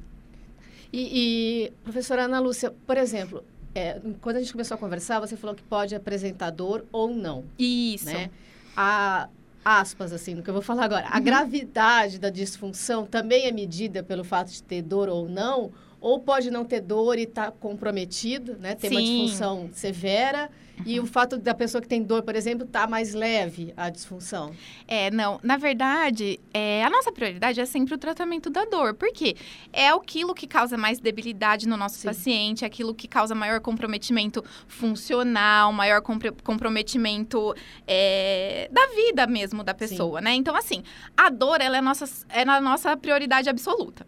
E, 0.93 1.65
e, 1.65 1.71
professora 1.83 2.25
Ana 2.25 2.39
Lúcia, 2.39 2.71
por 2.85 2.97
exemplo, 2.97 3.43
é, 3.73 3.99
quando 4.21 4.35
a 4.37 4.39
gente 4.39 4.51
começou 4.51 4.75
a 4.75 4.77
conversar, 4.77 5.19
você 5.19 5.35
falou 5.35 5.55
que 5.55 5.63
pode 5.63 5.95
apresentar 5.95 6.51
dor 6.51 6.85
ou 6.91 7.09
não, 7.15 7.43
Isso. 7.57 8.05
né? 8.05 8.29
A 8.77 9.27
aspas, 9.65 10.11
assim, 10.11 10.35
no 10.35 10.43
que 10.43 10.49
eu 10.49 10.53
vou 10.53 10.61
falar 10.61 10.83
agora. 10.83 11.07
A 11.09 11.17
Uhum. 11.17 11.23
gravidade 11.23 12.19
da 12.19 12.29
disfunção 12.29 13.05
também 13.05 13.45
é 13.45 13.51
medida 13.51 14.03
pelo 14.03 14.23
fato 14.23 14.51
de 14.51 14.61
ter 14.61 14.81
dor 14.81 15.07
ou 15.07 15.27
não? 15.29 15.71
Ou 16.01 16.19
pode 16.19 16.51
não 16.51 16.65
ter 16.65 16.81
dor 16.81 17.17
e 17.17 17.23
estar 17.23 17.49
comprometido, 17.51 18.57
né? 18.59 18.75
Ter 18.75 18.89
uma 18.89 18.99
Sim. 18.99 19.07
Uhum. 19.07 19.23
disfunção 19.25 19.69
severa. 19.71 20.49
E 20.85 20.99
o 20.99 21.05
fato 21.05 21.37
da 21.37 21.53
pessoa 21.53 21.81
que 21.81 21.87
tem 21.87 22.01
dor, 22.01 22.23
por 22.23 22.35
exemplo, 22.35 22.65
estar 22.65 22.87
mais 22.87 23.13
leve 23.13 23.73
a 23.77 23.89
disfunção. 23.89 24.51
É, 24.87 25.11
não. 25.11 25.39
Na 25.43 25.55
verdade, 25.55 26.39
é, 26.53 26.83
a 26.83 26.89
nossa 26.89 27.11
prioridade 27.11 27.61
é 27.61 27.65
sempre 27.65 27.93
o 27.93 27.97
tratamento 27.97 28.49
da 28.49 28.65
dor. 28.65 28.93
Por 28.93 29.11
quê? 29.13 29.35
É 29.71 29.89
aquilo 29.89 30.33
que 30.33 30.47
causa 30.47 30.77
mais 30.77 30.99
debilidade 30.99 31.67
no 31.67 31.77
nosso 31.77 31.99
Sim. 31.99 32.07
paciente, 32.07 32.63
é 32.63 32.67
aquilo 32.67 32.93
que 32.93 33.07
causa 33.07 33.35
maior 33.35 33.59
comprometimento 33.59 34.43
funcional, 34.67 35.71
maior 35.71 36.01
comprometimento 36.01 37.55
é, 37.87 38.67
da 38.71 38.87
vida 38.87 39.27
mesmo 39.27 39.63
da 39.63 39.73
pessoa, 39.73 40.19
né? 40.21 40.33
Então, 40.33 40.55
assim, 40.55 40.83
a 41.15 41.29
dor, 41.29 41.61
ela 41.61 41.77
é, 41.77 41.81
nossa, 41.81 42.25
é 42.29 42.41
a 42.41 42.61
nossa 42.61 42.95
prioridade 42.97 43.49
absoluta. 43.49 44.05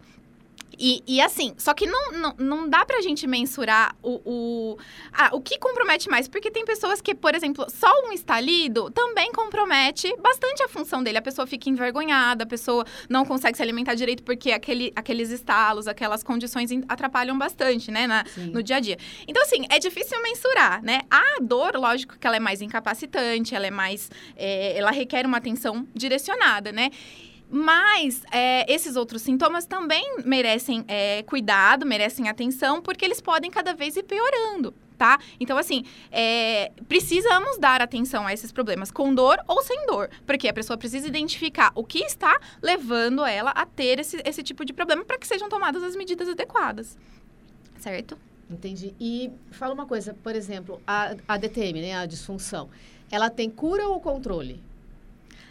E, 0.78 1.02
e 1.06 1.20
assim, 1.20 1.54
só 1.58 1.72
que 1.74 1.86
não, 1.86 2.12
não, 2.12 2.34
não 2.38 2.68
dá 2.68 2.84
pra 2.84 3.00
gente 3.00 3.26
mensurar 3.26 3.96
o, 4.02 4.20
o, 4.24 4.78
ah, 5.12 5.30
o 5.32 5.40
que 5.40 5.58
compromete 5.58 6.08
mais. 6.08 6.28
Porque 6.28 6.50
tem 6.50 6.64
pessoas 6.64 7.00
que, 7.00 7.14
por 7.14 7.34
exemplo, 7.34 7.66
só 7.70 7.90
um 8.06 8.12
estalido 8.12 8.90
também 8.90 9.32
compromete 9.32 10.14
bastante 10.18 10.62
a 10.62 10.68
função 10.68 11.02
dele. 11.02 11.18
A 11.18 11.22
pessoa 11.22 11.46
fica 11.46 11.68
envergonhada, 11.70 12.44
a 12.44 12.46
pessoa 12.46 12.84
não 13.08 13.24
consegue 13.24 13.56
se 13.56 13.62
alimentar 13.62 13.94
direito 13.94 14.22
porque 14.22 14.52
aquele, 14.52 14.92
aqueles 14.94 15.30
estalos, 15.30 15.88
aquelas 15.88 16.22
condições 16.22 16.70
atrapalham 16.88 17.38
bastante, 17.38 17.90
né, 17.90 18.06
na, 18.06 18.24
no 18.52 18.62
dia 18.62 18.76
a 18.76 18.80
dia. 18.80 18.98
Então, 19.26 19.42
assim, 19.42 19.66
é 19.70 19.78
difícil 19.78 20.20
mensurar, 20.22 20.82
né? 20.82 21.02
A 21.10 21.40
dor, 21.40 21.76
lógico 21.76 22.18
que 22.18 22.26
ela 22.26 22.36
é 22.36 22.40
mais 22.40 22.60
incapacitante, 22.60 23.54
ela 23.54 23.66
é 23.66 23.70
mais. 23.70 24.10
é, 24.36 24.76
ela 24.76 24.90
requer 24.90 25.26
uma 25.26 25.38
atenção 25.38 25.86
direcionada, 25.94 26.72
né? 26.72 26.90
Mas 27.48 28.22
é, 28.32 28.70
esses 28.72 28.96
outros 28.96 29.22
sintomas 29.22 29.66
também 29.66 30.18
merecem 30.24 30.84
é, 30.88 31.22
cuidado, 31.22 31.86
merecem 31.86 32.28
atenção, 32.28 32.82
porque 32.82 33.04
eles 33.04 33.20
podem 33.20 33.50
cada 33.50 33.72
vez 33.72 33.96
ir 33.96 34.02
piorando. 34.02 34.74
Tá? 34.98 35.18
Então, 35.38 35.58
assim, 35.58 35.84
é, 36.10 36.72
precisamos 36.88 37.58
dar 37.58 37.82
atenção 37.82 38.26
a 38.26 38.32
esses 38.32 38.50
problemas, 38.50 38.90
com 38.90 39.14
dor 39.14 39.38
ou 39.46 39.62
sem 39.62 39.84
dor. 39.86 40.08
Porque 40.24 40.48
a 40.48 40.54
pessoa 40.54 40.78
precisa 40.78 41.06
identificar 41.06 41.70
o 41.74 41.84
que 41.84 41.98
está 41.98 42.40
levando 42.62 43.24
ela 43.24 43.50
a 43.50 43.66
ter 43.66 44.00
esse, 44.00 44.22
esse 44.24 44.42
tipo 44.42 44.64
de 44.64 44.72
problema 44.72 45.04
para 45.04 45.18
que 45.18 45.26
sejam 45.26 45.50
tomadas 45.50 45.82
as 45.82 45.94
medidas 45.94 46.28
adequadas. 46.28 46.96
Certo? 47.78 48.16
Entendi. 48.50 48.94
E 48.98 49.30
fala 49.50 49.74
uma 49.74 49.86
coisa, 49.86 50.14
por 50.22 50.34
exemplo, 50.34 50.80
a, 50.86 51.14
a 51.28 51.36
DTM, 51.36 51.82
né, 51.82 51.94
a 51.94 52.06
disfunção, 52.06 52.70
ela 53.10 53.28
tem 53.28 53.50
cura 53.50 53.86
ou 53.88 54.00
controle? 54.00 54.62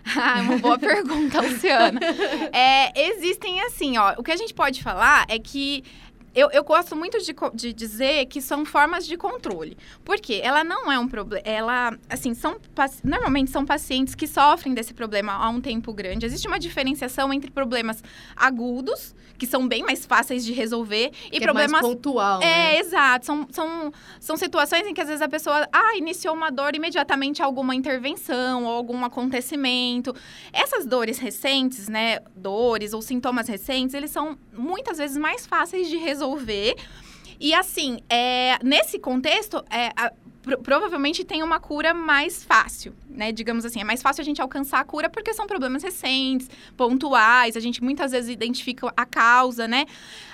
Ah, 0.17 0.39
é 0.39 0.41
uma 0.41 0.57
boa 0.57 0.77
pergunta, 0.77 1.41
Luciana. 1.41 1.99
É, 2.53 3.09
existem 3.09 3.59
assim, 3.61 3.97
ó. 3.97 4.13
O 4.17 4.23
que 4.23 4.31
a 4.31 4.37
gente 4.37 4.53
pode 4.53 4.81
falar 4.83 5.25
é 5.27 5.39
que 5.39 5.83
eu, 6.35 6.49
eu 6.51 6.63
gosto 6.63 6.95
muito 6.95 7.17
de, 7.19 7.33
de 7.53 7.73
dizer 7.73 8.25
que 8.25 8.41
são 8.41 8.65
formas 8.65 9.07
de 9.07 9.15
controle. 9.15 9.77
Porque 10.03 10.41
ela 10.43 10.63
não 10.63 10.91
é 10.91 10.99
um 10.99 11.07
problema. 11.07 11.41
Ela, 11.47 11.97
assim, 12.09 12.33
são 12.33 12.57
normalmente 13.03 13.49
são 13.49 13.65
pacientes 13.65 14.13
que 14.13 14.27
sofrem 14.27 14.73
desse 14.73 14.93
problema 14.93 15.33
há 15.33 15.49
um 15.49 15.61
tempo 15.61 15.93
grande. 15.93 16.25
Existe 16.25 16.47
uma 16.47 16.59
diferenciação 16.59 17.31
entre 17.33 17.49
problemas 17.49 18.03
agudos, 18.35 19.15
que 19.37 19.47
são 19.47 19.65
bem 19.67 19.83
mais 19.83 20.05
fáceis 20.05 20.43
de 20.43 20.51
resolver, 20.51 21.11
e 21.27 21.39
que 21.39 21.41
problemas 21.41 21.69
é 21.69 21.71
mais 21.71 21.85
pontual, 21.85 22.41
é, 22.41 22.45
né? 22.45 22.79
exato. 22.79 23.25
São, 23.25 23.47
são, 23.51 23.93
são 24.19 24.37
situações 24.37 24.85
em 24.85 24.93
que 24.93 25.01
às 25.01 25.07
vezes 25.07 25.21
a 25.21 25.29
pessoa, 25.29 25.67
ah, 25.71 25.95
iniciou 25.97 26.33
uma 26.33 26.49
dor 26.49 26.75
imediatamente 26.75 27.41
alguma 27.41 27.73
intervenção 27.73 28.65
ou 28.65 28.71
algum 28.71 29.05
acontecimento. 29.05 30.13
Essas 30.51 30.85
dores 30.85 31.17
recentes, 31.17 31.87
né, 31.87 32.19
dores 32.35 32.93
ou 32.93 33.01
sintomas 33.01 33.47
recentes, 33.47 33.93
eles 33.93 34.11
são 34.11 34.37
muitas 34.53 34.97
vezes 34.97 35.17
mais 35.17 35.45
fáceis 35.45 35.87
de 35.87 35.95
resolver. 35.97 36.24
E 37.39 37.53
assim, 37.53 37.99
é, 38.09 38.57
nesse 38.63 38.97
contexto, 38.97 39.63
é, 39.69 39.87
a- 39.95 40.11
pro- 40.41 40.59
provavelmente 40.59 41.23
tem 41.25 41.43
uma 41.43 41.59
cura 41.59 41.93
mais 41.93 42.43
fácil, 42.43 42.95
né? 43.09 43.31
Digamos 43.31 43.65
assim, 43.65 43.81
é 43.81 43.83
mais 43.83 44.01
fácil 44.01 44.21
a 44.21 44.23
gente 44.25 44.41
alcançar 44.41 44.79
a 44.79 44.83
cura 44.85 45.09
porque 45.09 45.33
são 45.33 45.45
problemas 45.47 45.83
recentes, 45.83 46.49
pontuais, 46.77 47.57
a 47.57 47.59
gente 47.59 47.83
muitas 47.83 48.11
vezes 48.11 48.29
identifica 48.29 48.91
a 48.95 49.05
causa, 49.05 49.67
né? 49.67 49.85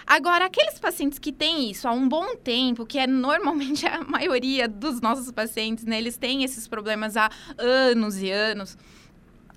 Agora, 0.06 0.46
aqueles 0.46 0.78
pacientes 0.80 1.18
que 1.18 1.32
têm 1.32 1.72
isso 1.72 1.88
há 1.88 1.92
um 1.92 2.08
bom 2.08 2.36
tempo, 2.36 2.86
que 2.86 3.00
é 3.00 3.08
normalmente 3.08 3.86
a 3.88 4.04
maioria 4.04 4.68
dos 4.68 5.02
nossos 5.02 5.32
pacientes, 5.32 5.86
né? 5.86 5.98
Eles 5.98 6.18
têm 6.18 6.44
esses 6.44 6.68
problemas 6.68 7.18
há 7.18 7.30
anos 7.58 8.22
e 8.22 8.30
anos. 8.30 8.78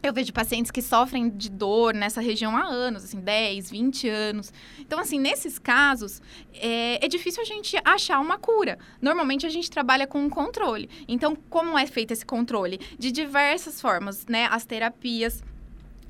Eu 0.05 0.13
vejo 0.13 0.35
pacientes 0.35 0.71
que 0.71 0.83
sofrem 0.83 1.31
de 1.31 1.51
dor 1.51 1.95
nessa 1.95 2.21
região 2.21 2.55
há 2.55 2.63
anos, 2.63 3.05
assim, 3.05 3.19
10, 3.19 3.71
20 3.71 4.07
anos. 4.07 4.53
Então, 4.79 4.99
assim, 4.99 5.19
nesses 5.19 5.59
casos, 5.59 6.21
é, 6.53 7.03
é 7.03 7.09
difícil 7.09 7.43
a 7.43 7.47
gente 7.47 7.75
achar 7.83 8.21
uma 8.21 8.37
cura. 8.37 8.79
Normalmente, 9.01 9.47
a 9.47 9.49
gente 9.49 9.71
trabalha 9.71 10.07
com 10.07 10.23
um 10.23 10.29
controle. 10.29 10.91
Então, 11.09 11.35
como 11.49 11.79
é 11.79 11.87
feito 11.87 12.11
esse 12.11 12.27
controle? 12.27 12.79
De 12.99 13.11
diversas 13.11 13.81
formas, 13.81 14.27
né? 14.27 14.47
As 14.51 14.67
terapias, 14.67 15.43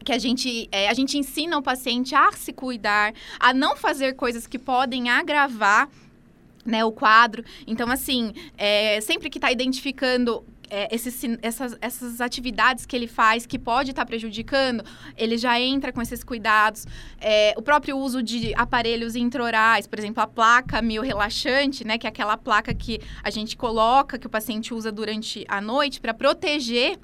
que 0.04 0.10
a 0.10 0.18
gente, 0.18 0.68
é, 0.72 0.88
a 0.88 0.94
gente 0.94 1.16
ensina 1.16 1.56
o 1.56 1.62
paciente 1.62 2.16
a 2.16 2.32
se 2.32 2.52
cuidar, 2.52 3.14
a 3.38 3.54
não 3.54 3.76
fazer 3.76 4.14
coisas 4.14 4.44
que 4.44 4.58
podem 4.58 5.08
agravar 5.08 5.88
né, 6.66 6.84
o 6.84 6.90
quadro. 6.90 7.44
Então, 7.64 7.88
assim, 7.88 8.32
é, 8.58 9.00
sempre 9.00 9.30
que 9.30 9.38
está 9.38 9.52
identificando 9.52 10.44
é, 10.74 10.88
esses 10.90 11.22
essas, 11.40 11.78
essas 11.80 12.20
atividades 12.20 12.84
que 12.84 12.96
ele 12.96 13.06
faz 13.06 13.46
que 13.46 13.60
pode 13.60 13.90
estar 13.90 14.04
prejudicando, 14.04 14.82
ele 15.16 15.38
já 15.38 15.58
entra 15.60 15.92
com 15.92 16.02
esses 16.02 16.24
cuidados. 16.24 16.84
É, 17.20 17.54
o 17.56 17.62
próprio 17.62 17.96
uso 17.96 18.20
de 18.20 18.52
aparelhos 18.56 19.14
intraorais, 19.14 19.86
por 19.86 20.00
exemplo, 20.00 20.20
a 20.20 20.26
placa 20.26 20.82
mio-relaxante, 20.82 21.86
né, 21.86 21.96
que 21.96 22.08
é 22.08 22.10
aquela 22.10 22.36
placa 22.36 22.74
que 22.74 23.00
a 23.22 23.30
gente 23.30 23.56
coloca, 23.56 24.18
que 24.18 24.26
o 24.26 24.30
paciente 24.30 24.74
usa 24.74 24.90
durante 24.90 25.44
a 25.46 25.60
noite 25.60 26.00
para 26.00 26.12
proteger 26.12 26.98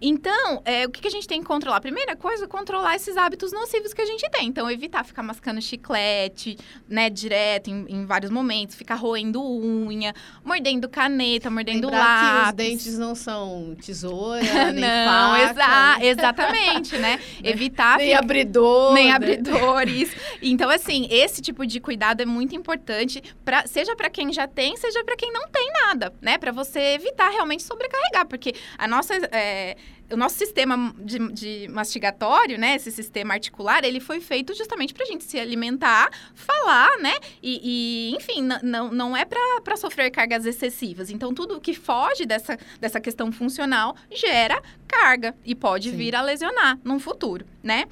Então, 0.00 0.62
é, 0.64 0.86
o 0.86 0.90
que, 0.90 1.00
que, 1.00 1.08
a 1.08 1.10
gente 1.10 1.26
tem 1.26 1.40
que 1.40 1.46
controlar? 1.46 1.80
Primeira 1.80 2.14
coisa, 2.14 2.46
controlar 2.46 2.94
esses 2.96 3.16
hábitos 3.16 3.52
nocivos 3.52 3.92
que 3.92 4.00
a 4.00 4.06
gente 4.06 4.28
tem. 4.30 4.46
Então, 4.46 4.70
evitar 4.70 5.04
ficar 5.04 5.22
mascando 5.22 5.60
chiclete, 5.60 6.56
né, 6.88 7.10
direto, 7.10 7.68
em, 7.68 7.84
em 7.88 8.06
vários 8.06 8.30
momentos. 8.30 8.76
Ficar 8.76 8.94
roendo 8.94 9.42
unha, 9.42 10.14
mordendo 10.44 10.88
caneta, 10.88 11.50
mordendo 11.50 11.86
Lembrar 11.86 11.98
lápis. 11.98 12.28
que 12.28 12.48
os 12.48 12.68
dentes 12.70 12.98
não 12.98 13.14
são 13.14 13.76
tesoura, 13.80 14.42
nem 14.72 14.80
não, 14.80 15.54
faca. 15.54 16.04
Exa 16.04 16.18
exatamente, 16.18 16.96
né? 16.96 17.18
Evitar... 17.42 17.98
nem 17.98 18.14
abridor. 18.14 18.92
Nem 18.94 19.08
né? 19.08 19.12
abridores. 19.12 20.14
Então, 20.40 20.70
assim, 20.70 21.08
esse 21.10 21.42
tipo 21.42 21.66
de 21.66 21.80
cuidado 21.80 22.20
é 22.20 22.26
muito 22.26 22.54
importante, 22.54 23.22
pra, 23.44 23.66
seja 23.66 23.96
para 23.96 24.08
quem 24.08 24.32
já 24.32 24.46
tem, 24.46 24.76
seja 24.76 25.02
para 25.02 25.16
quem 25.16 25.32
não 25.32 25.48
tem 25.48 25.68
nada, 25.72 26.12
né? 26.20 26.38
Para 26.38 26.52
você 26.52 26.94
evitar 26.94 27.30
realmente 27.30 27.62
sobrecarregar, 27.64 28.26
porque 28.26 28.54
a 28.76 28.86
nossa... 28.86 29.14
É, 29.32 29.76
o 30.10 30.16
nosso 30.16 30.36
sistema 30.36 30.94
de, 30.98 31.18
de, 31.32 31.68
mastigatório, 31.68 32.58
né, 32.58 32.76
esse 32.76 32.90
sistema 32.90 33.34
articular, 33.34 33.84
ele 33.84 34.00
foi 34.00 34.20
feito 34.20 34.54
justamente 34.54 34.94
para 34.94 35.04
a 35.04 35.06
gente 35.06 35.24
se 35.24 35.38
alimentar, 35.38 36.10
falar, 36.34 36.98
né, 36.98 37.14
e, 37.42 38.12
e 38.12 38.16
enfim, 38.16 38.42
não, 38.62 38.90
não 38.90 39.16
é 39.16 39.24
para 39.24 39.76
sofrer 39.76 40.10
cargas 40.10 40.46
excessivas. 40.46 41.10
Então, 41.10 41.34
tudo 41.34 41.60
que 41.60 41.74
foge 41.74 42.24
dessa, 42.24 42.58
dessa 42.80 43.00
questão 43.00 43.30
funcional 43.30 43.94
gera 44.10 44.62
carga 44.86 45.34
e 45.44 45.54
pode 45.54 45.90
Sim. 45.90 45.96
vir 45.96 46.14
a 46.14 46.22
lesionar 46.22 46.78
no 46.82 46.98
futuro, 46.98 47.44
né? 47.62 47.84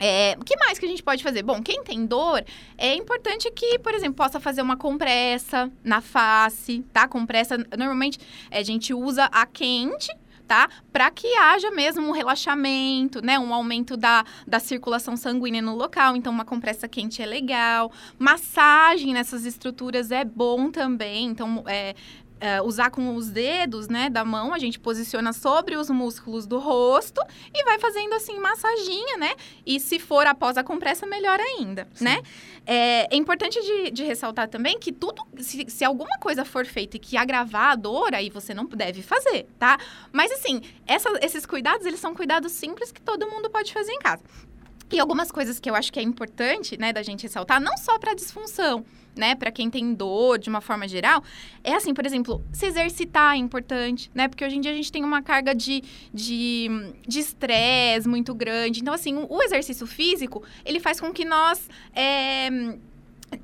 É, 0.00 0.36
o 0.40 0.44
que 0.44 0.56
mais 0.56 0.76
que 0.76 0.86
a 0.86 0.88
gente 0.88 1.02
pode 1.02 1.22
fazer? 1.22 1.42
Bom, 1.42 1.62
quem 1.62 1.84
tem 1.84 2.04
dor, 2.04 2.44
é 2.76 2.94
importante 2.94 3.48
que, 3.52 3.78
por 3.78 3.94
exemplo, 3.94 4.16
possa 4.16 4.40
fazer 4.40 4.60
uma 4.60 4.76
compressa 4.76 5.70
na 5.84 6.00
face, 6.00 6.84
tá? 6.92 7.06
Compressa, 7.06 7.56
normalmente, 7.78 8.18
a 8.50 8.62
gente 8.62 8.92
usa 8.92 9.26
a 9.26 9.46
quente 9.46 10.10
tá? 10.46 10.68
Para 10.92 11.10
que 11.10 11.26
haja 11.36 11.70
mesmo 11.70 12.06
um 12.06 12.12
relaxamento, 12.12 13.24
né? 13.24 13.38
Um 13.38 13.52
aumento 13.52 13.96
da, 13.96 14.24
da 14.46 14.60
circulação 14.60 15.16
sanguínea 15.16 15.62
no 15.62 15.74
local. 15.74 16.16
Então, 16.16 16.32
uma 16.32 16.44
compressa 16.44 16.88
quente 16.88 17.22
é 17.22 17.26
legal. 17.26 17.90
Massagem 18.18 19.12
nessas 19.12 19.44
estruturas 19.44 20.10
é 20.10 20.24
bom 20.24 20.70
também. 20.70 21.26
Então, 21.26 21.64
é, 21.66 21.94
é, 22.44 22.60
usar 22.60 22.90
com 22.90 23.16
os 23.16 23.30
dedos, 23.30 23.88
né, 23.88 24.10
da 24.10 24.22
mão, 24.22 24.52
a 24.52 24.58
gente 24.58 24.78
posiciona 24.78 25.32
sobre 25.32 25.78
os 25.78 25.88
músculos 25.88 26.46
do 26.46 26.58
rosto 26.58 27.18
e 27.54 27.64
vai 27.64 27.78
fazendo 27.78 28.12
assim 28.12 28.38
massaginha, 28.38 29.16
né? 29.16 29.34
E 29.64 29.80
se 29.80 29.98
for 29.98 30.26
após 30.26 30.58
a 30.58 30.62
compressa, 30.62 31.06
melhor 31.06 31.40
ainda, 31.40 31.88
Sim. 31.94 32.04
né? 32.04 32.22
É, 32.66 33.14
é 33.14 33.16
importante 33.16 33.58
de, 33.62 33.90
de, 33.90 34.04
ressaltar 34.04 34.46
também 34.48 34.78
que 34.78 34.92
tudo, 34.92 35.22
se, 35.38 35.64
se, 35.68 35.84
alguma 35.86 36.18
coisa 36.18 36.44
for 36.44 36.66
feita 36.66 36.98
e 36.98 37.00
que 37.00 37.16
agravar 37.16 37.72
a 37.72 37.76
dor, 37.76 38.14
aí 38.14 38.28
você 38.28 38.52
não 38.52 38.66
deve 38.66 39.00
fazer, 39.00 39.46
tá? 39.58 39.78
Mas 40.12 40.30
assim, 40.30 40.60
essa, 40.86 41.08
esses 41.22 41.46
cuidados, 41.46 41.86
eles 41.86 42.00
são 42.00 42.14
cuidados 42.14 42.52
simples 42.52 42.92
que 42.92 43.00
todo 43.00 43.26
mundo 43.26 43.48
pode 43.48 43.72
fazer 43.72 43.92
em 43.92 43.98
casa. 43.98 44.22
E 44.92 45.00
algumas 45.00 45.30
coisas 45.30 45.58
que 45.58 45.68
eu 45.68 45.74
acho 45.74 45.92
que 45.92 45.98
é 45.98 46.02
importante, 46.02 46.78
né, 46.78 46.92
da 46.92 47.02
gente 47.02 47.22
ressaltar, 47.22 47.60
não 47.60 47.76
só 47.76 47.98
para 47.98 48.14
disfunção, 48.14 48.84
né, 49.16 49.34
para 49.34 49.50
quem 49.50 49.70
tem 49.70 49.94
dor 49.94 50.38
de 50.38 50.48
uma 50.48 50.60
forma 50.60 50.86
geral, 50.86 51.22
é 51.62 51.74
assim, 51.74 51.94
por 51.94 52.04
exemplo, 52.04 52.44
se 52.52 52.66
exercitar 52.66 53.34
é 53.34 53.38
importante, 53.38 54.10
né, 54.14 54.28
porque 54.28 54.44
hoje 54.44 54.56
em 54.56 54.60
dia 54.60 54.72
a 54.72 54.74
gente 54.74 54.90
tem 54.92 55.04
uma 55.04 55.22
carga 55.22 55.54
de 55.54 55.82
de 56.12 56.68
estresse 57.06 58.08
muito 58.08 58.34
grande. 58.34 58.80
Então, 58.80 58.92
assim, 58.94 59.26
o 59.28 59.42
exercício 59.42 59.86
físico, 59.86 60.42
ele 60.64 60.80
faz 60.80 61.00
com 61.00 61.12
que 61.12 61.24
nós 61.24 61.68
é, 61.94 62.48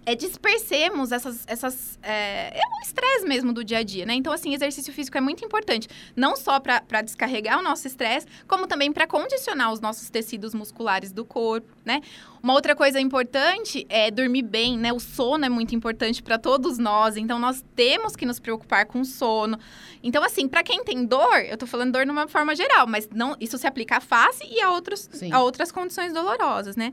é, 0.07 0.15
dispersemos 0.15 1.13
essas. 1.13 1.45
essas 1.47 1.99
é, 2.03 2.59
é 2.59 2.61
o 2.61 2.83
estresse 2.83 3.27
mesmo 3.27 3.53
do 3.53 3.65
dia 3.65 3.79
a 3.79 3.83
dia, 3.83 4.07
né? 4.07 4.15
Então, 4.15 4.33
assim, 4.33 4.55
exercício 4.55 4.93
físico 4.93 5.17
é 5.17 5.21
muito 5.21 5.45
importante. 5.45 5.89
Não 6.17 6.37
só 6.37 6.59
para 6.61 7.03
descarregar 7.03 7.59
o 7.59 7.63
nosso 7.63 7.87
estresse, 7.87 8.27
como 8.47 8.67
também 8.67 8.93
para 8.93 9.07
condicionar 9.07 9.73
os 9.73 9.81
nossos 9.81 10.11
tecidos 10.11 10.55
musculares 10.55 11.13
do 11.13 11.25
corpo, 11.25 11.69
né? 11.85 12.01
Uma 12.43 12.55
outra 12.55 12.75
coisa 12.75 13.01
importante 13.01 13.87
é 13.89 14.11
dormir 14.11 14.43
bem, 14.43 14.79
né? 14.79 14.93
O 14.93 15.01
sono 15.01 15.45
é 15.45 15.49
muito 15.49 15.75
importante 15.75 16.23
para 16.23 16.39
todos 16.39 16.79
nós, 16.79 17.17
então 17.17 17.39
nós 17.39 17.63
temos 17.77 18.17
que 18.17 18.25
nos 18.25 18.41
preocupar 18.41 18.87
com 18.87 19.01
o 19.01 19.05
sono. 19.05 19.59
Então, 20.03 20.25
assim, 20.25 20.49
para 20.49 20.63
quem 20.63 20.83
tem 20.83 21.05
dor, 21.05 21.41
eu 21.41 21.57
tô 21.59 21.67
falando 21.67 21.93
dor 21.93 22.07
numa 22.07 22.27
forma 22.27 22.57
geral, 22.57 22.87
mas 22.87 23.09
não, 23.15 23.37
isso 23.39 23.59
se 23.59 23.67
aplica 23.67 23.99
à 23.99 24.01
face 24.01 24.45
e 24.51 24.61
a, 24.61 24.71
outros, 24.71 25.09
a 25.31 25.43
outras 25.43 25.71
condições 25.71 26.13
dolorosas, 26.13 26.77
né? 26.77 26.93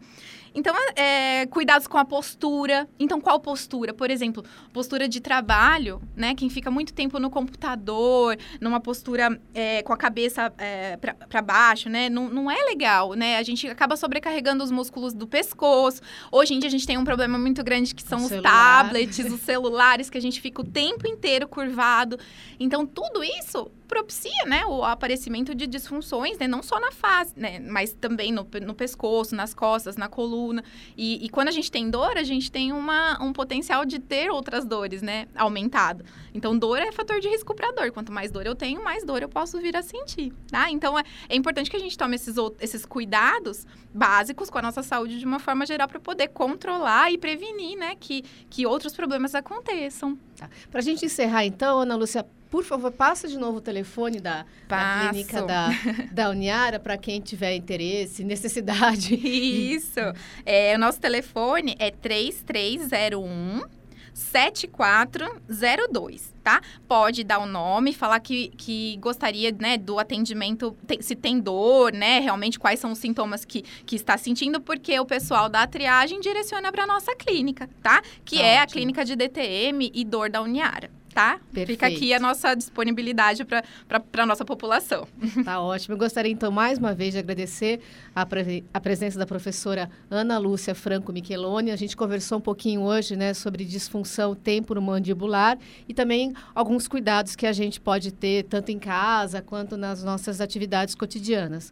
Então, 0.57 0.73
é, 0.95 1.45
cuidados 1.45 1.85
com 1.85 1.99
a 1.99 2.03
postura. 2.03 2.89
Então, 2.99 3.21
qual 3.21 3.39
postura? 3.39 3.93
Por 3.93 4.09
exemplo, 4.09 4.43
postura 4.73 5.07
de 5.07 5.21
trabalho, 5.21 6.01
né? 6.15 6.33
Quem 6.33 6.49
fica 6.49 6.71
muito 6.71 6.93
tempo 6.93 7.19
no 7.19 7.29
computador, 7.29 8.35
numa 8.59 8.79
postura 8.79 9.39
é, 9.53 9.83
com 9.83 9.93
a 9.93 9.97
cabeça 9.97 10.51
é, 10.57 10.97
para 10.97 11.41
baixo, 11.43 11.89
né? 11.89 12.09
Não, 12.09 12.27
não 12.27 12.49
é 12.49 12.57
legal, 12.63 13.13
né? 13.13 13.37
A 13.37 13.43
gente 13.43 13.67
acaba 13.67 13.95
sobrecarregando 13.95 14.63
os 14.63 14.71
músculos 14.71 15.13
do 15.13 15.27
pescoço. 15.37 16.01
Hoje 16.31 16.53
em 16.55 16.59
dia, 16.59 16.67
a 16.67 16.71
gente 16.71 16.87
tem 16.87 16.97
um 16.97 17.03
problema 17.03 17.37
muito 17.37 17.63
grande 17.63 17.93
que 17.93 18.01
são 18.01 18.19
o 18.19 18.23
os 18.23 18.29
celular. 18.29 18.83
tablets, 18.85 19.31
os 19.31 19.41
celulares, 19.41 20.09
que 20.09 20.17
a 20.17 20.21
gente 20.21 20.41
fica 20.41 20.61
o 20.61 20.65
tempo 20.65 21.07
inteiro 21.07 21.47
curvado. 21.47 22.17
Então, 22.59 22.85
tudo 22.85 23.23
isso 23.23 23.69
propicia, 23.87 24.45
né, 24.45 24.65
o 24.65 24.83
aparecimento 24.83 25.55
de 25.55 25.65
disfunções, 25.65 26.37
né, 26.37 26.47
não 26.47 26.61
só 26.61 26.79
na 26.79 26.91
face, 26.91 27.33
né, 27.35 27.59
mas 27.59 27.93
também 27.93 28.31
no, 28.31 28.47
no 28.65 28.75
pescoço, 28.75 29.35
nas 29.35 29.53
costas, 29.53 29.95
na 29.95 30.07
coluna. 30.07 30.63
E, 30.95 31.25
e, 31.25 31.29
quando 31.29 31.47
a 31.47 31.51
gente 31.51 31.71
tem 31.71 31.89
dor, 31.89 32.17
a 32.17 32.23
gente 32.23 32.51
tem 32.51 32.71
uma, 32.71 33.21
um 33.23 33.31
potencial 33.31 33.85
de 33.85 33.99
ter 33.99 34.29
outras 34.29 34.65
dores, 34.65 35.01
né, 35.01 35.27
aumentado. 35.35 36.03
Então, 36.33 36.57
dor 36.57 36.79
é 36.79 36.91
fator 36.91 37.19
de 37.19 37.27
risco 37.27 37.55
para 37.55 37.71
dor. 37.71 37.91
Quanto 37.91 38.11
mais 38.11 38.31
dor 38.31 38.45
eu 38.45 38.55
tenho, 38.55 38.83
mais 38.83 39.03
dor 39.03 39.21
eu 39.21 39.29
posso 39.29 39.59
vir 39.59 39.75
a 39.75 39.81
sentir, 39.81 40.33
tá? 40.51 40.69
Então, 40.69 40.97
é, 40.99 41.03
é 41.29 41.35
importante 41.35 41.69
que 41.69 41.77
a 41.77 41.79
gente 41.79 41.97
tome 41.97 42.15
esses, 42.15 42.35
esses 42.59 42.85
cuidados 42.85 43.65
básicos 43.93 44.49
com 44.49 44.59
a 44.59 44.61
nossa 44.61 44.83
saúde 44.83 45.19
de 45.19 45.25
uma 45.25 45.39
forma 45.39 45.65
geral 45.65 45.87
para 45.87 45.99
poder 45.99 46.27
controlar 46.27 47.11
e 47.11 47.17
prevenir, 47.17 47.77
né, 47.77 47.95
que, 47.95 48.23
que 48.49 48.65
outros 48.65 48.93
problemas 48.93 49.33
aconteçam. 49.33 50.17
Tá. 50.37 50.49
Para 50.69 50.79
a 50.79 50.83
gente 50.83 51.05
encerrar, 51.05 51.45
então, 51.45 51.79
Ana 51.79 51.95
Lúcia, 51.95 52.23
por 52.49 52.63
favor, 52.63 52.91
passa 52.91 53.27
de 53.27 53.37
novo 53.37 53.57
o 53.57 53.61
telefone 53.61 54.19
da, 54.19 54.45
da 54.67 55.09
clínica 55.09 55.41
da, 55.41 55.69
da 56.11 56.29
Uniara 56.29 56.79
para 56.79 56.97
quem 56.97 57.19
tiver 57.19 57.55
interesse, 57.55 58.23
necessidade. 58.23 59.15
Isso. 59.21 59.99
É, 60.45 60.75
o 60.75 60.79
nosso 60.79 60.99
telefone 60.99 61.75
é 61.79 61.91
3301 61.91 63.76
7402, 64.17 66.33
tá? 66.43 66.59
Pode 66.87 67.23
dar 67.23 67.37
o 67.37 67.43
um 67.43 67.45
nome, 67.45 67.93
falar 67.93 68.19
que, 68.19 68.47
que 68.57 68.97
gostaria, 68.97 69.51
né, 69.51 69.77
do 69.77 69.99
atendimento, 69.99 70.75
se 71.01 71.15
tem 71.15 71.39
dor, 71.39 71.93
né, 71.93 72.19
realmente 72.19 72.57
quais 72.57 72.79
são 72.79 72.91
os 72.91 72.97
sintomas 72.97 73.45
que, 73.45 73.61
que 73.85 73.95
está 73.95 74.17
sentindo, 74.17 74.59
porque 74.59 74.99
o 74.99 75.05
pessoal 75.05 75.47
da 75.47 75.67
triagem 75.67 76.19
direciona 76.19 76.71
para 76.71 76.87
nossa 76.87 77.15
clínica, 77.15 77.69
tá? 77.83 78.01
Que 78.25 78.37
tá 78.37 78.43
é 78.43 78.57
a 78.57 78.65
clínica 78.65 79.05
de 79.05 79.15
DTM 79.15 79.91
e 79.93 80.03
dor 80.03 80.31
da 80.31 80.41
Uniara 80.41 80.89
tá? 81.17 81.39
Perfeito. 81.51 81.69
Fica 81.69 81.87
aqui 81.87 82.13
a 82.13 82.19
nossa 82.19 82.53
disponibilidade 82.53 83.43
para 83.43 83.63
a 84.19 84.25
nossa 84.25 84.45
população. 84.45 85.07
Tá 85.43 85.61
ótimo. 85.61 85.93
Eu 85.93 85.97
gostaria, 85.97 86.31
então, 86.31 86.51
mais 86.51 86.77
uma 86.77 86.93
vez 86.93 87.13
de 87.13 87.19
agradecer 87.19 87.79
a, 88.13 88.25
pre 88.25 88.65
a 88.73 88.79
presença 88.79 89.17
da 89.17 89.25
professora 89.25 89.89
Ana 90.11 90.37
Lúcia 90.37 90.75
Franco 90.75 91.13
Micheloni. 91.13 91.71
A 91.71 91.75
gente 91.75 91.95
conversou 91.95 92.37
um 92.37 92.41
pouquinho 92.41 92.81
hoje 92.81 93.15
né, 93.15 93.33
sobre 93.33 93.63
disfunção 93.63 94.35
temporomandibular 94.35 95.57
e 95.87 95.93
também 95.93 96.33
alguns 96.53 96.87
cuidados 96.87 97.35
que 97.35 97.47
a 97.47 97.53
gente 97.53 97.79
pode 97.79 98.11
ter, 98.11 98.43
tanto 98.43 98.71
em 98.71 98.77
casa 98.77 99.41
quanto 99.41 99.77
nas 99.77 100.03
nossas 100.03 100.41
atividades 100.41 100.93
cotidianas. 100.95 101.71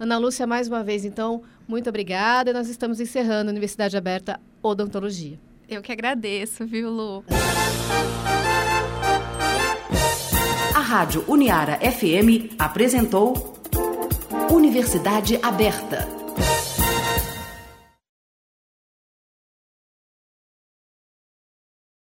Ana 0.00 0.18
Lúcia, 0.18 0.46
mais 0.46 0.68
uma 0.68 0.82
vez, 0.82 1.04
então, 1.04 1.42
muito 1.68 1.88
obrigada. 1.88 2.52
Nós 2.52 2.68
estamos 2.68 2.98
encerrando 2.98 3.50
a 3.50 3.52
Universidade 3.52 3.96
Aberta 3.96 4.40
Odontologia. 4.62 5.38
Eu 5.68 5.80
que 5.80 5.92
agradeço, 5.92 6.66
viu, 6.66 6.90
Lu? 6.90 7.24
Rádio 10.92 11.24
Uniara 11.26 11.78
FM 11.78 12.52
apresentou 12.58 13.56
Universidade 14.50 15.40
Aberta 15.42 16.21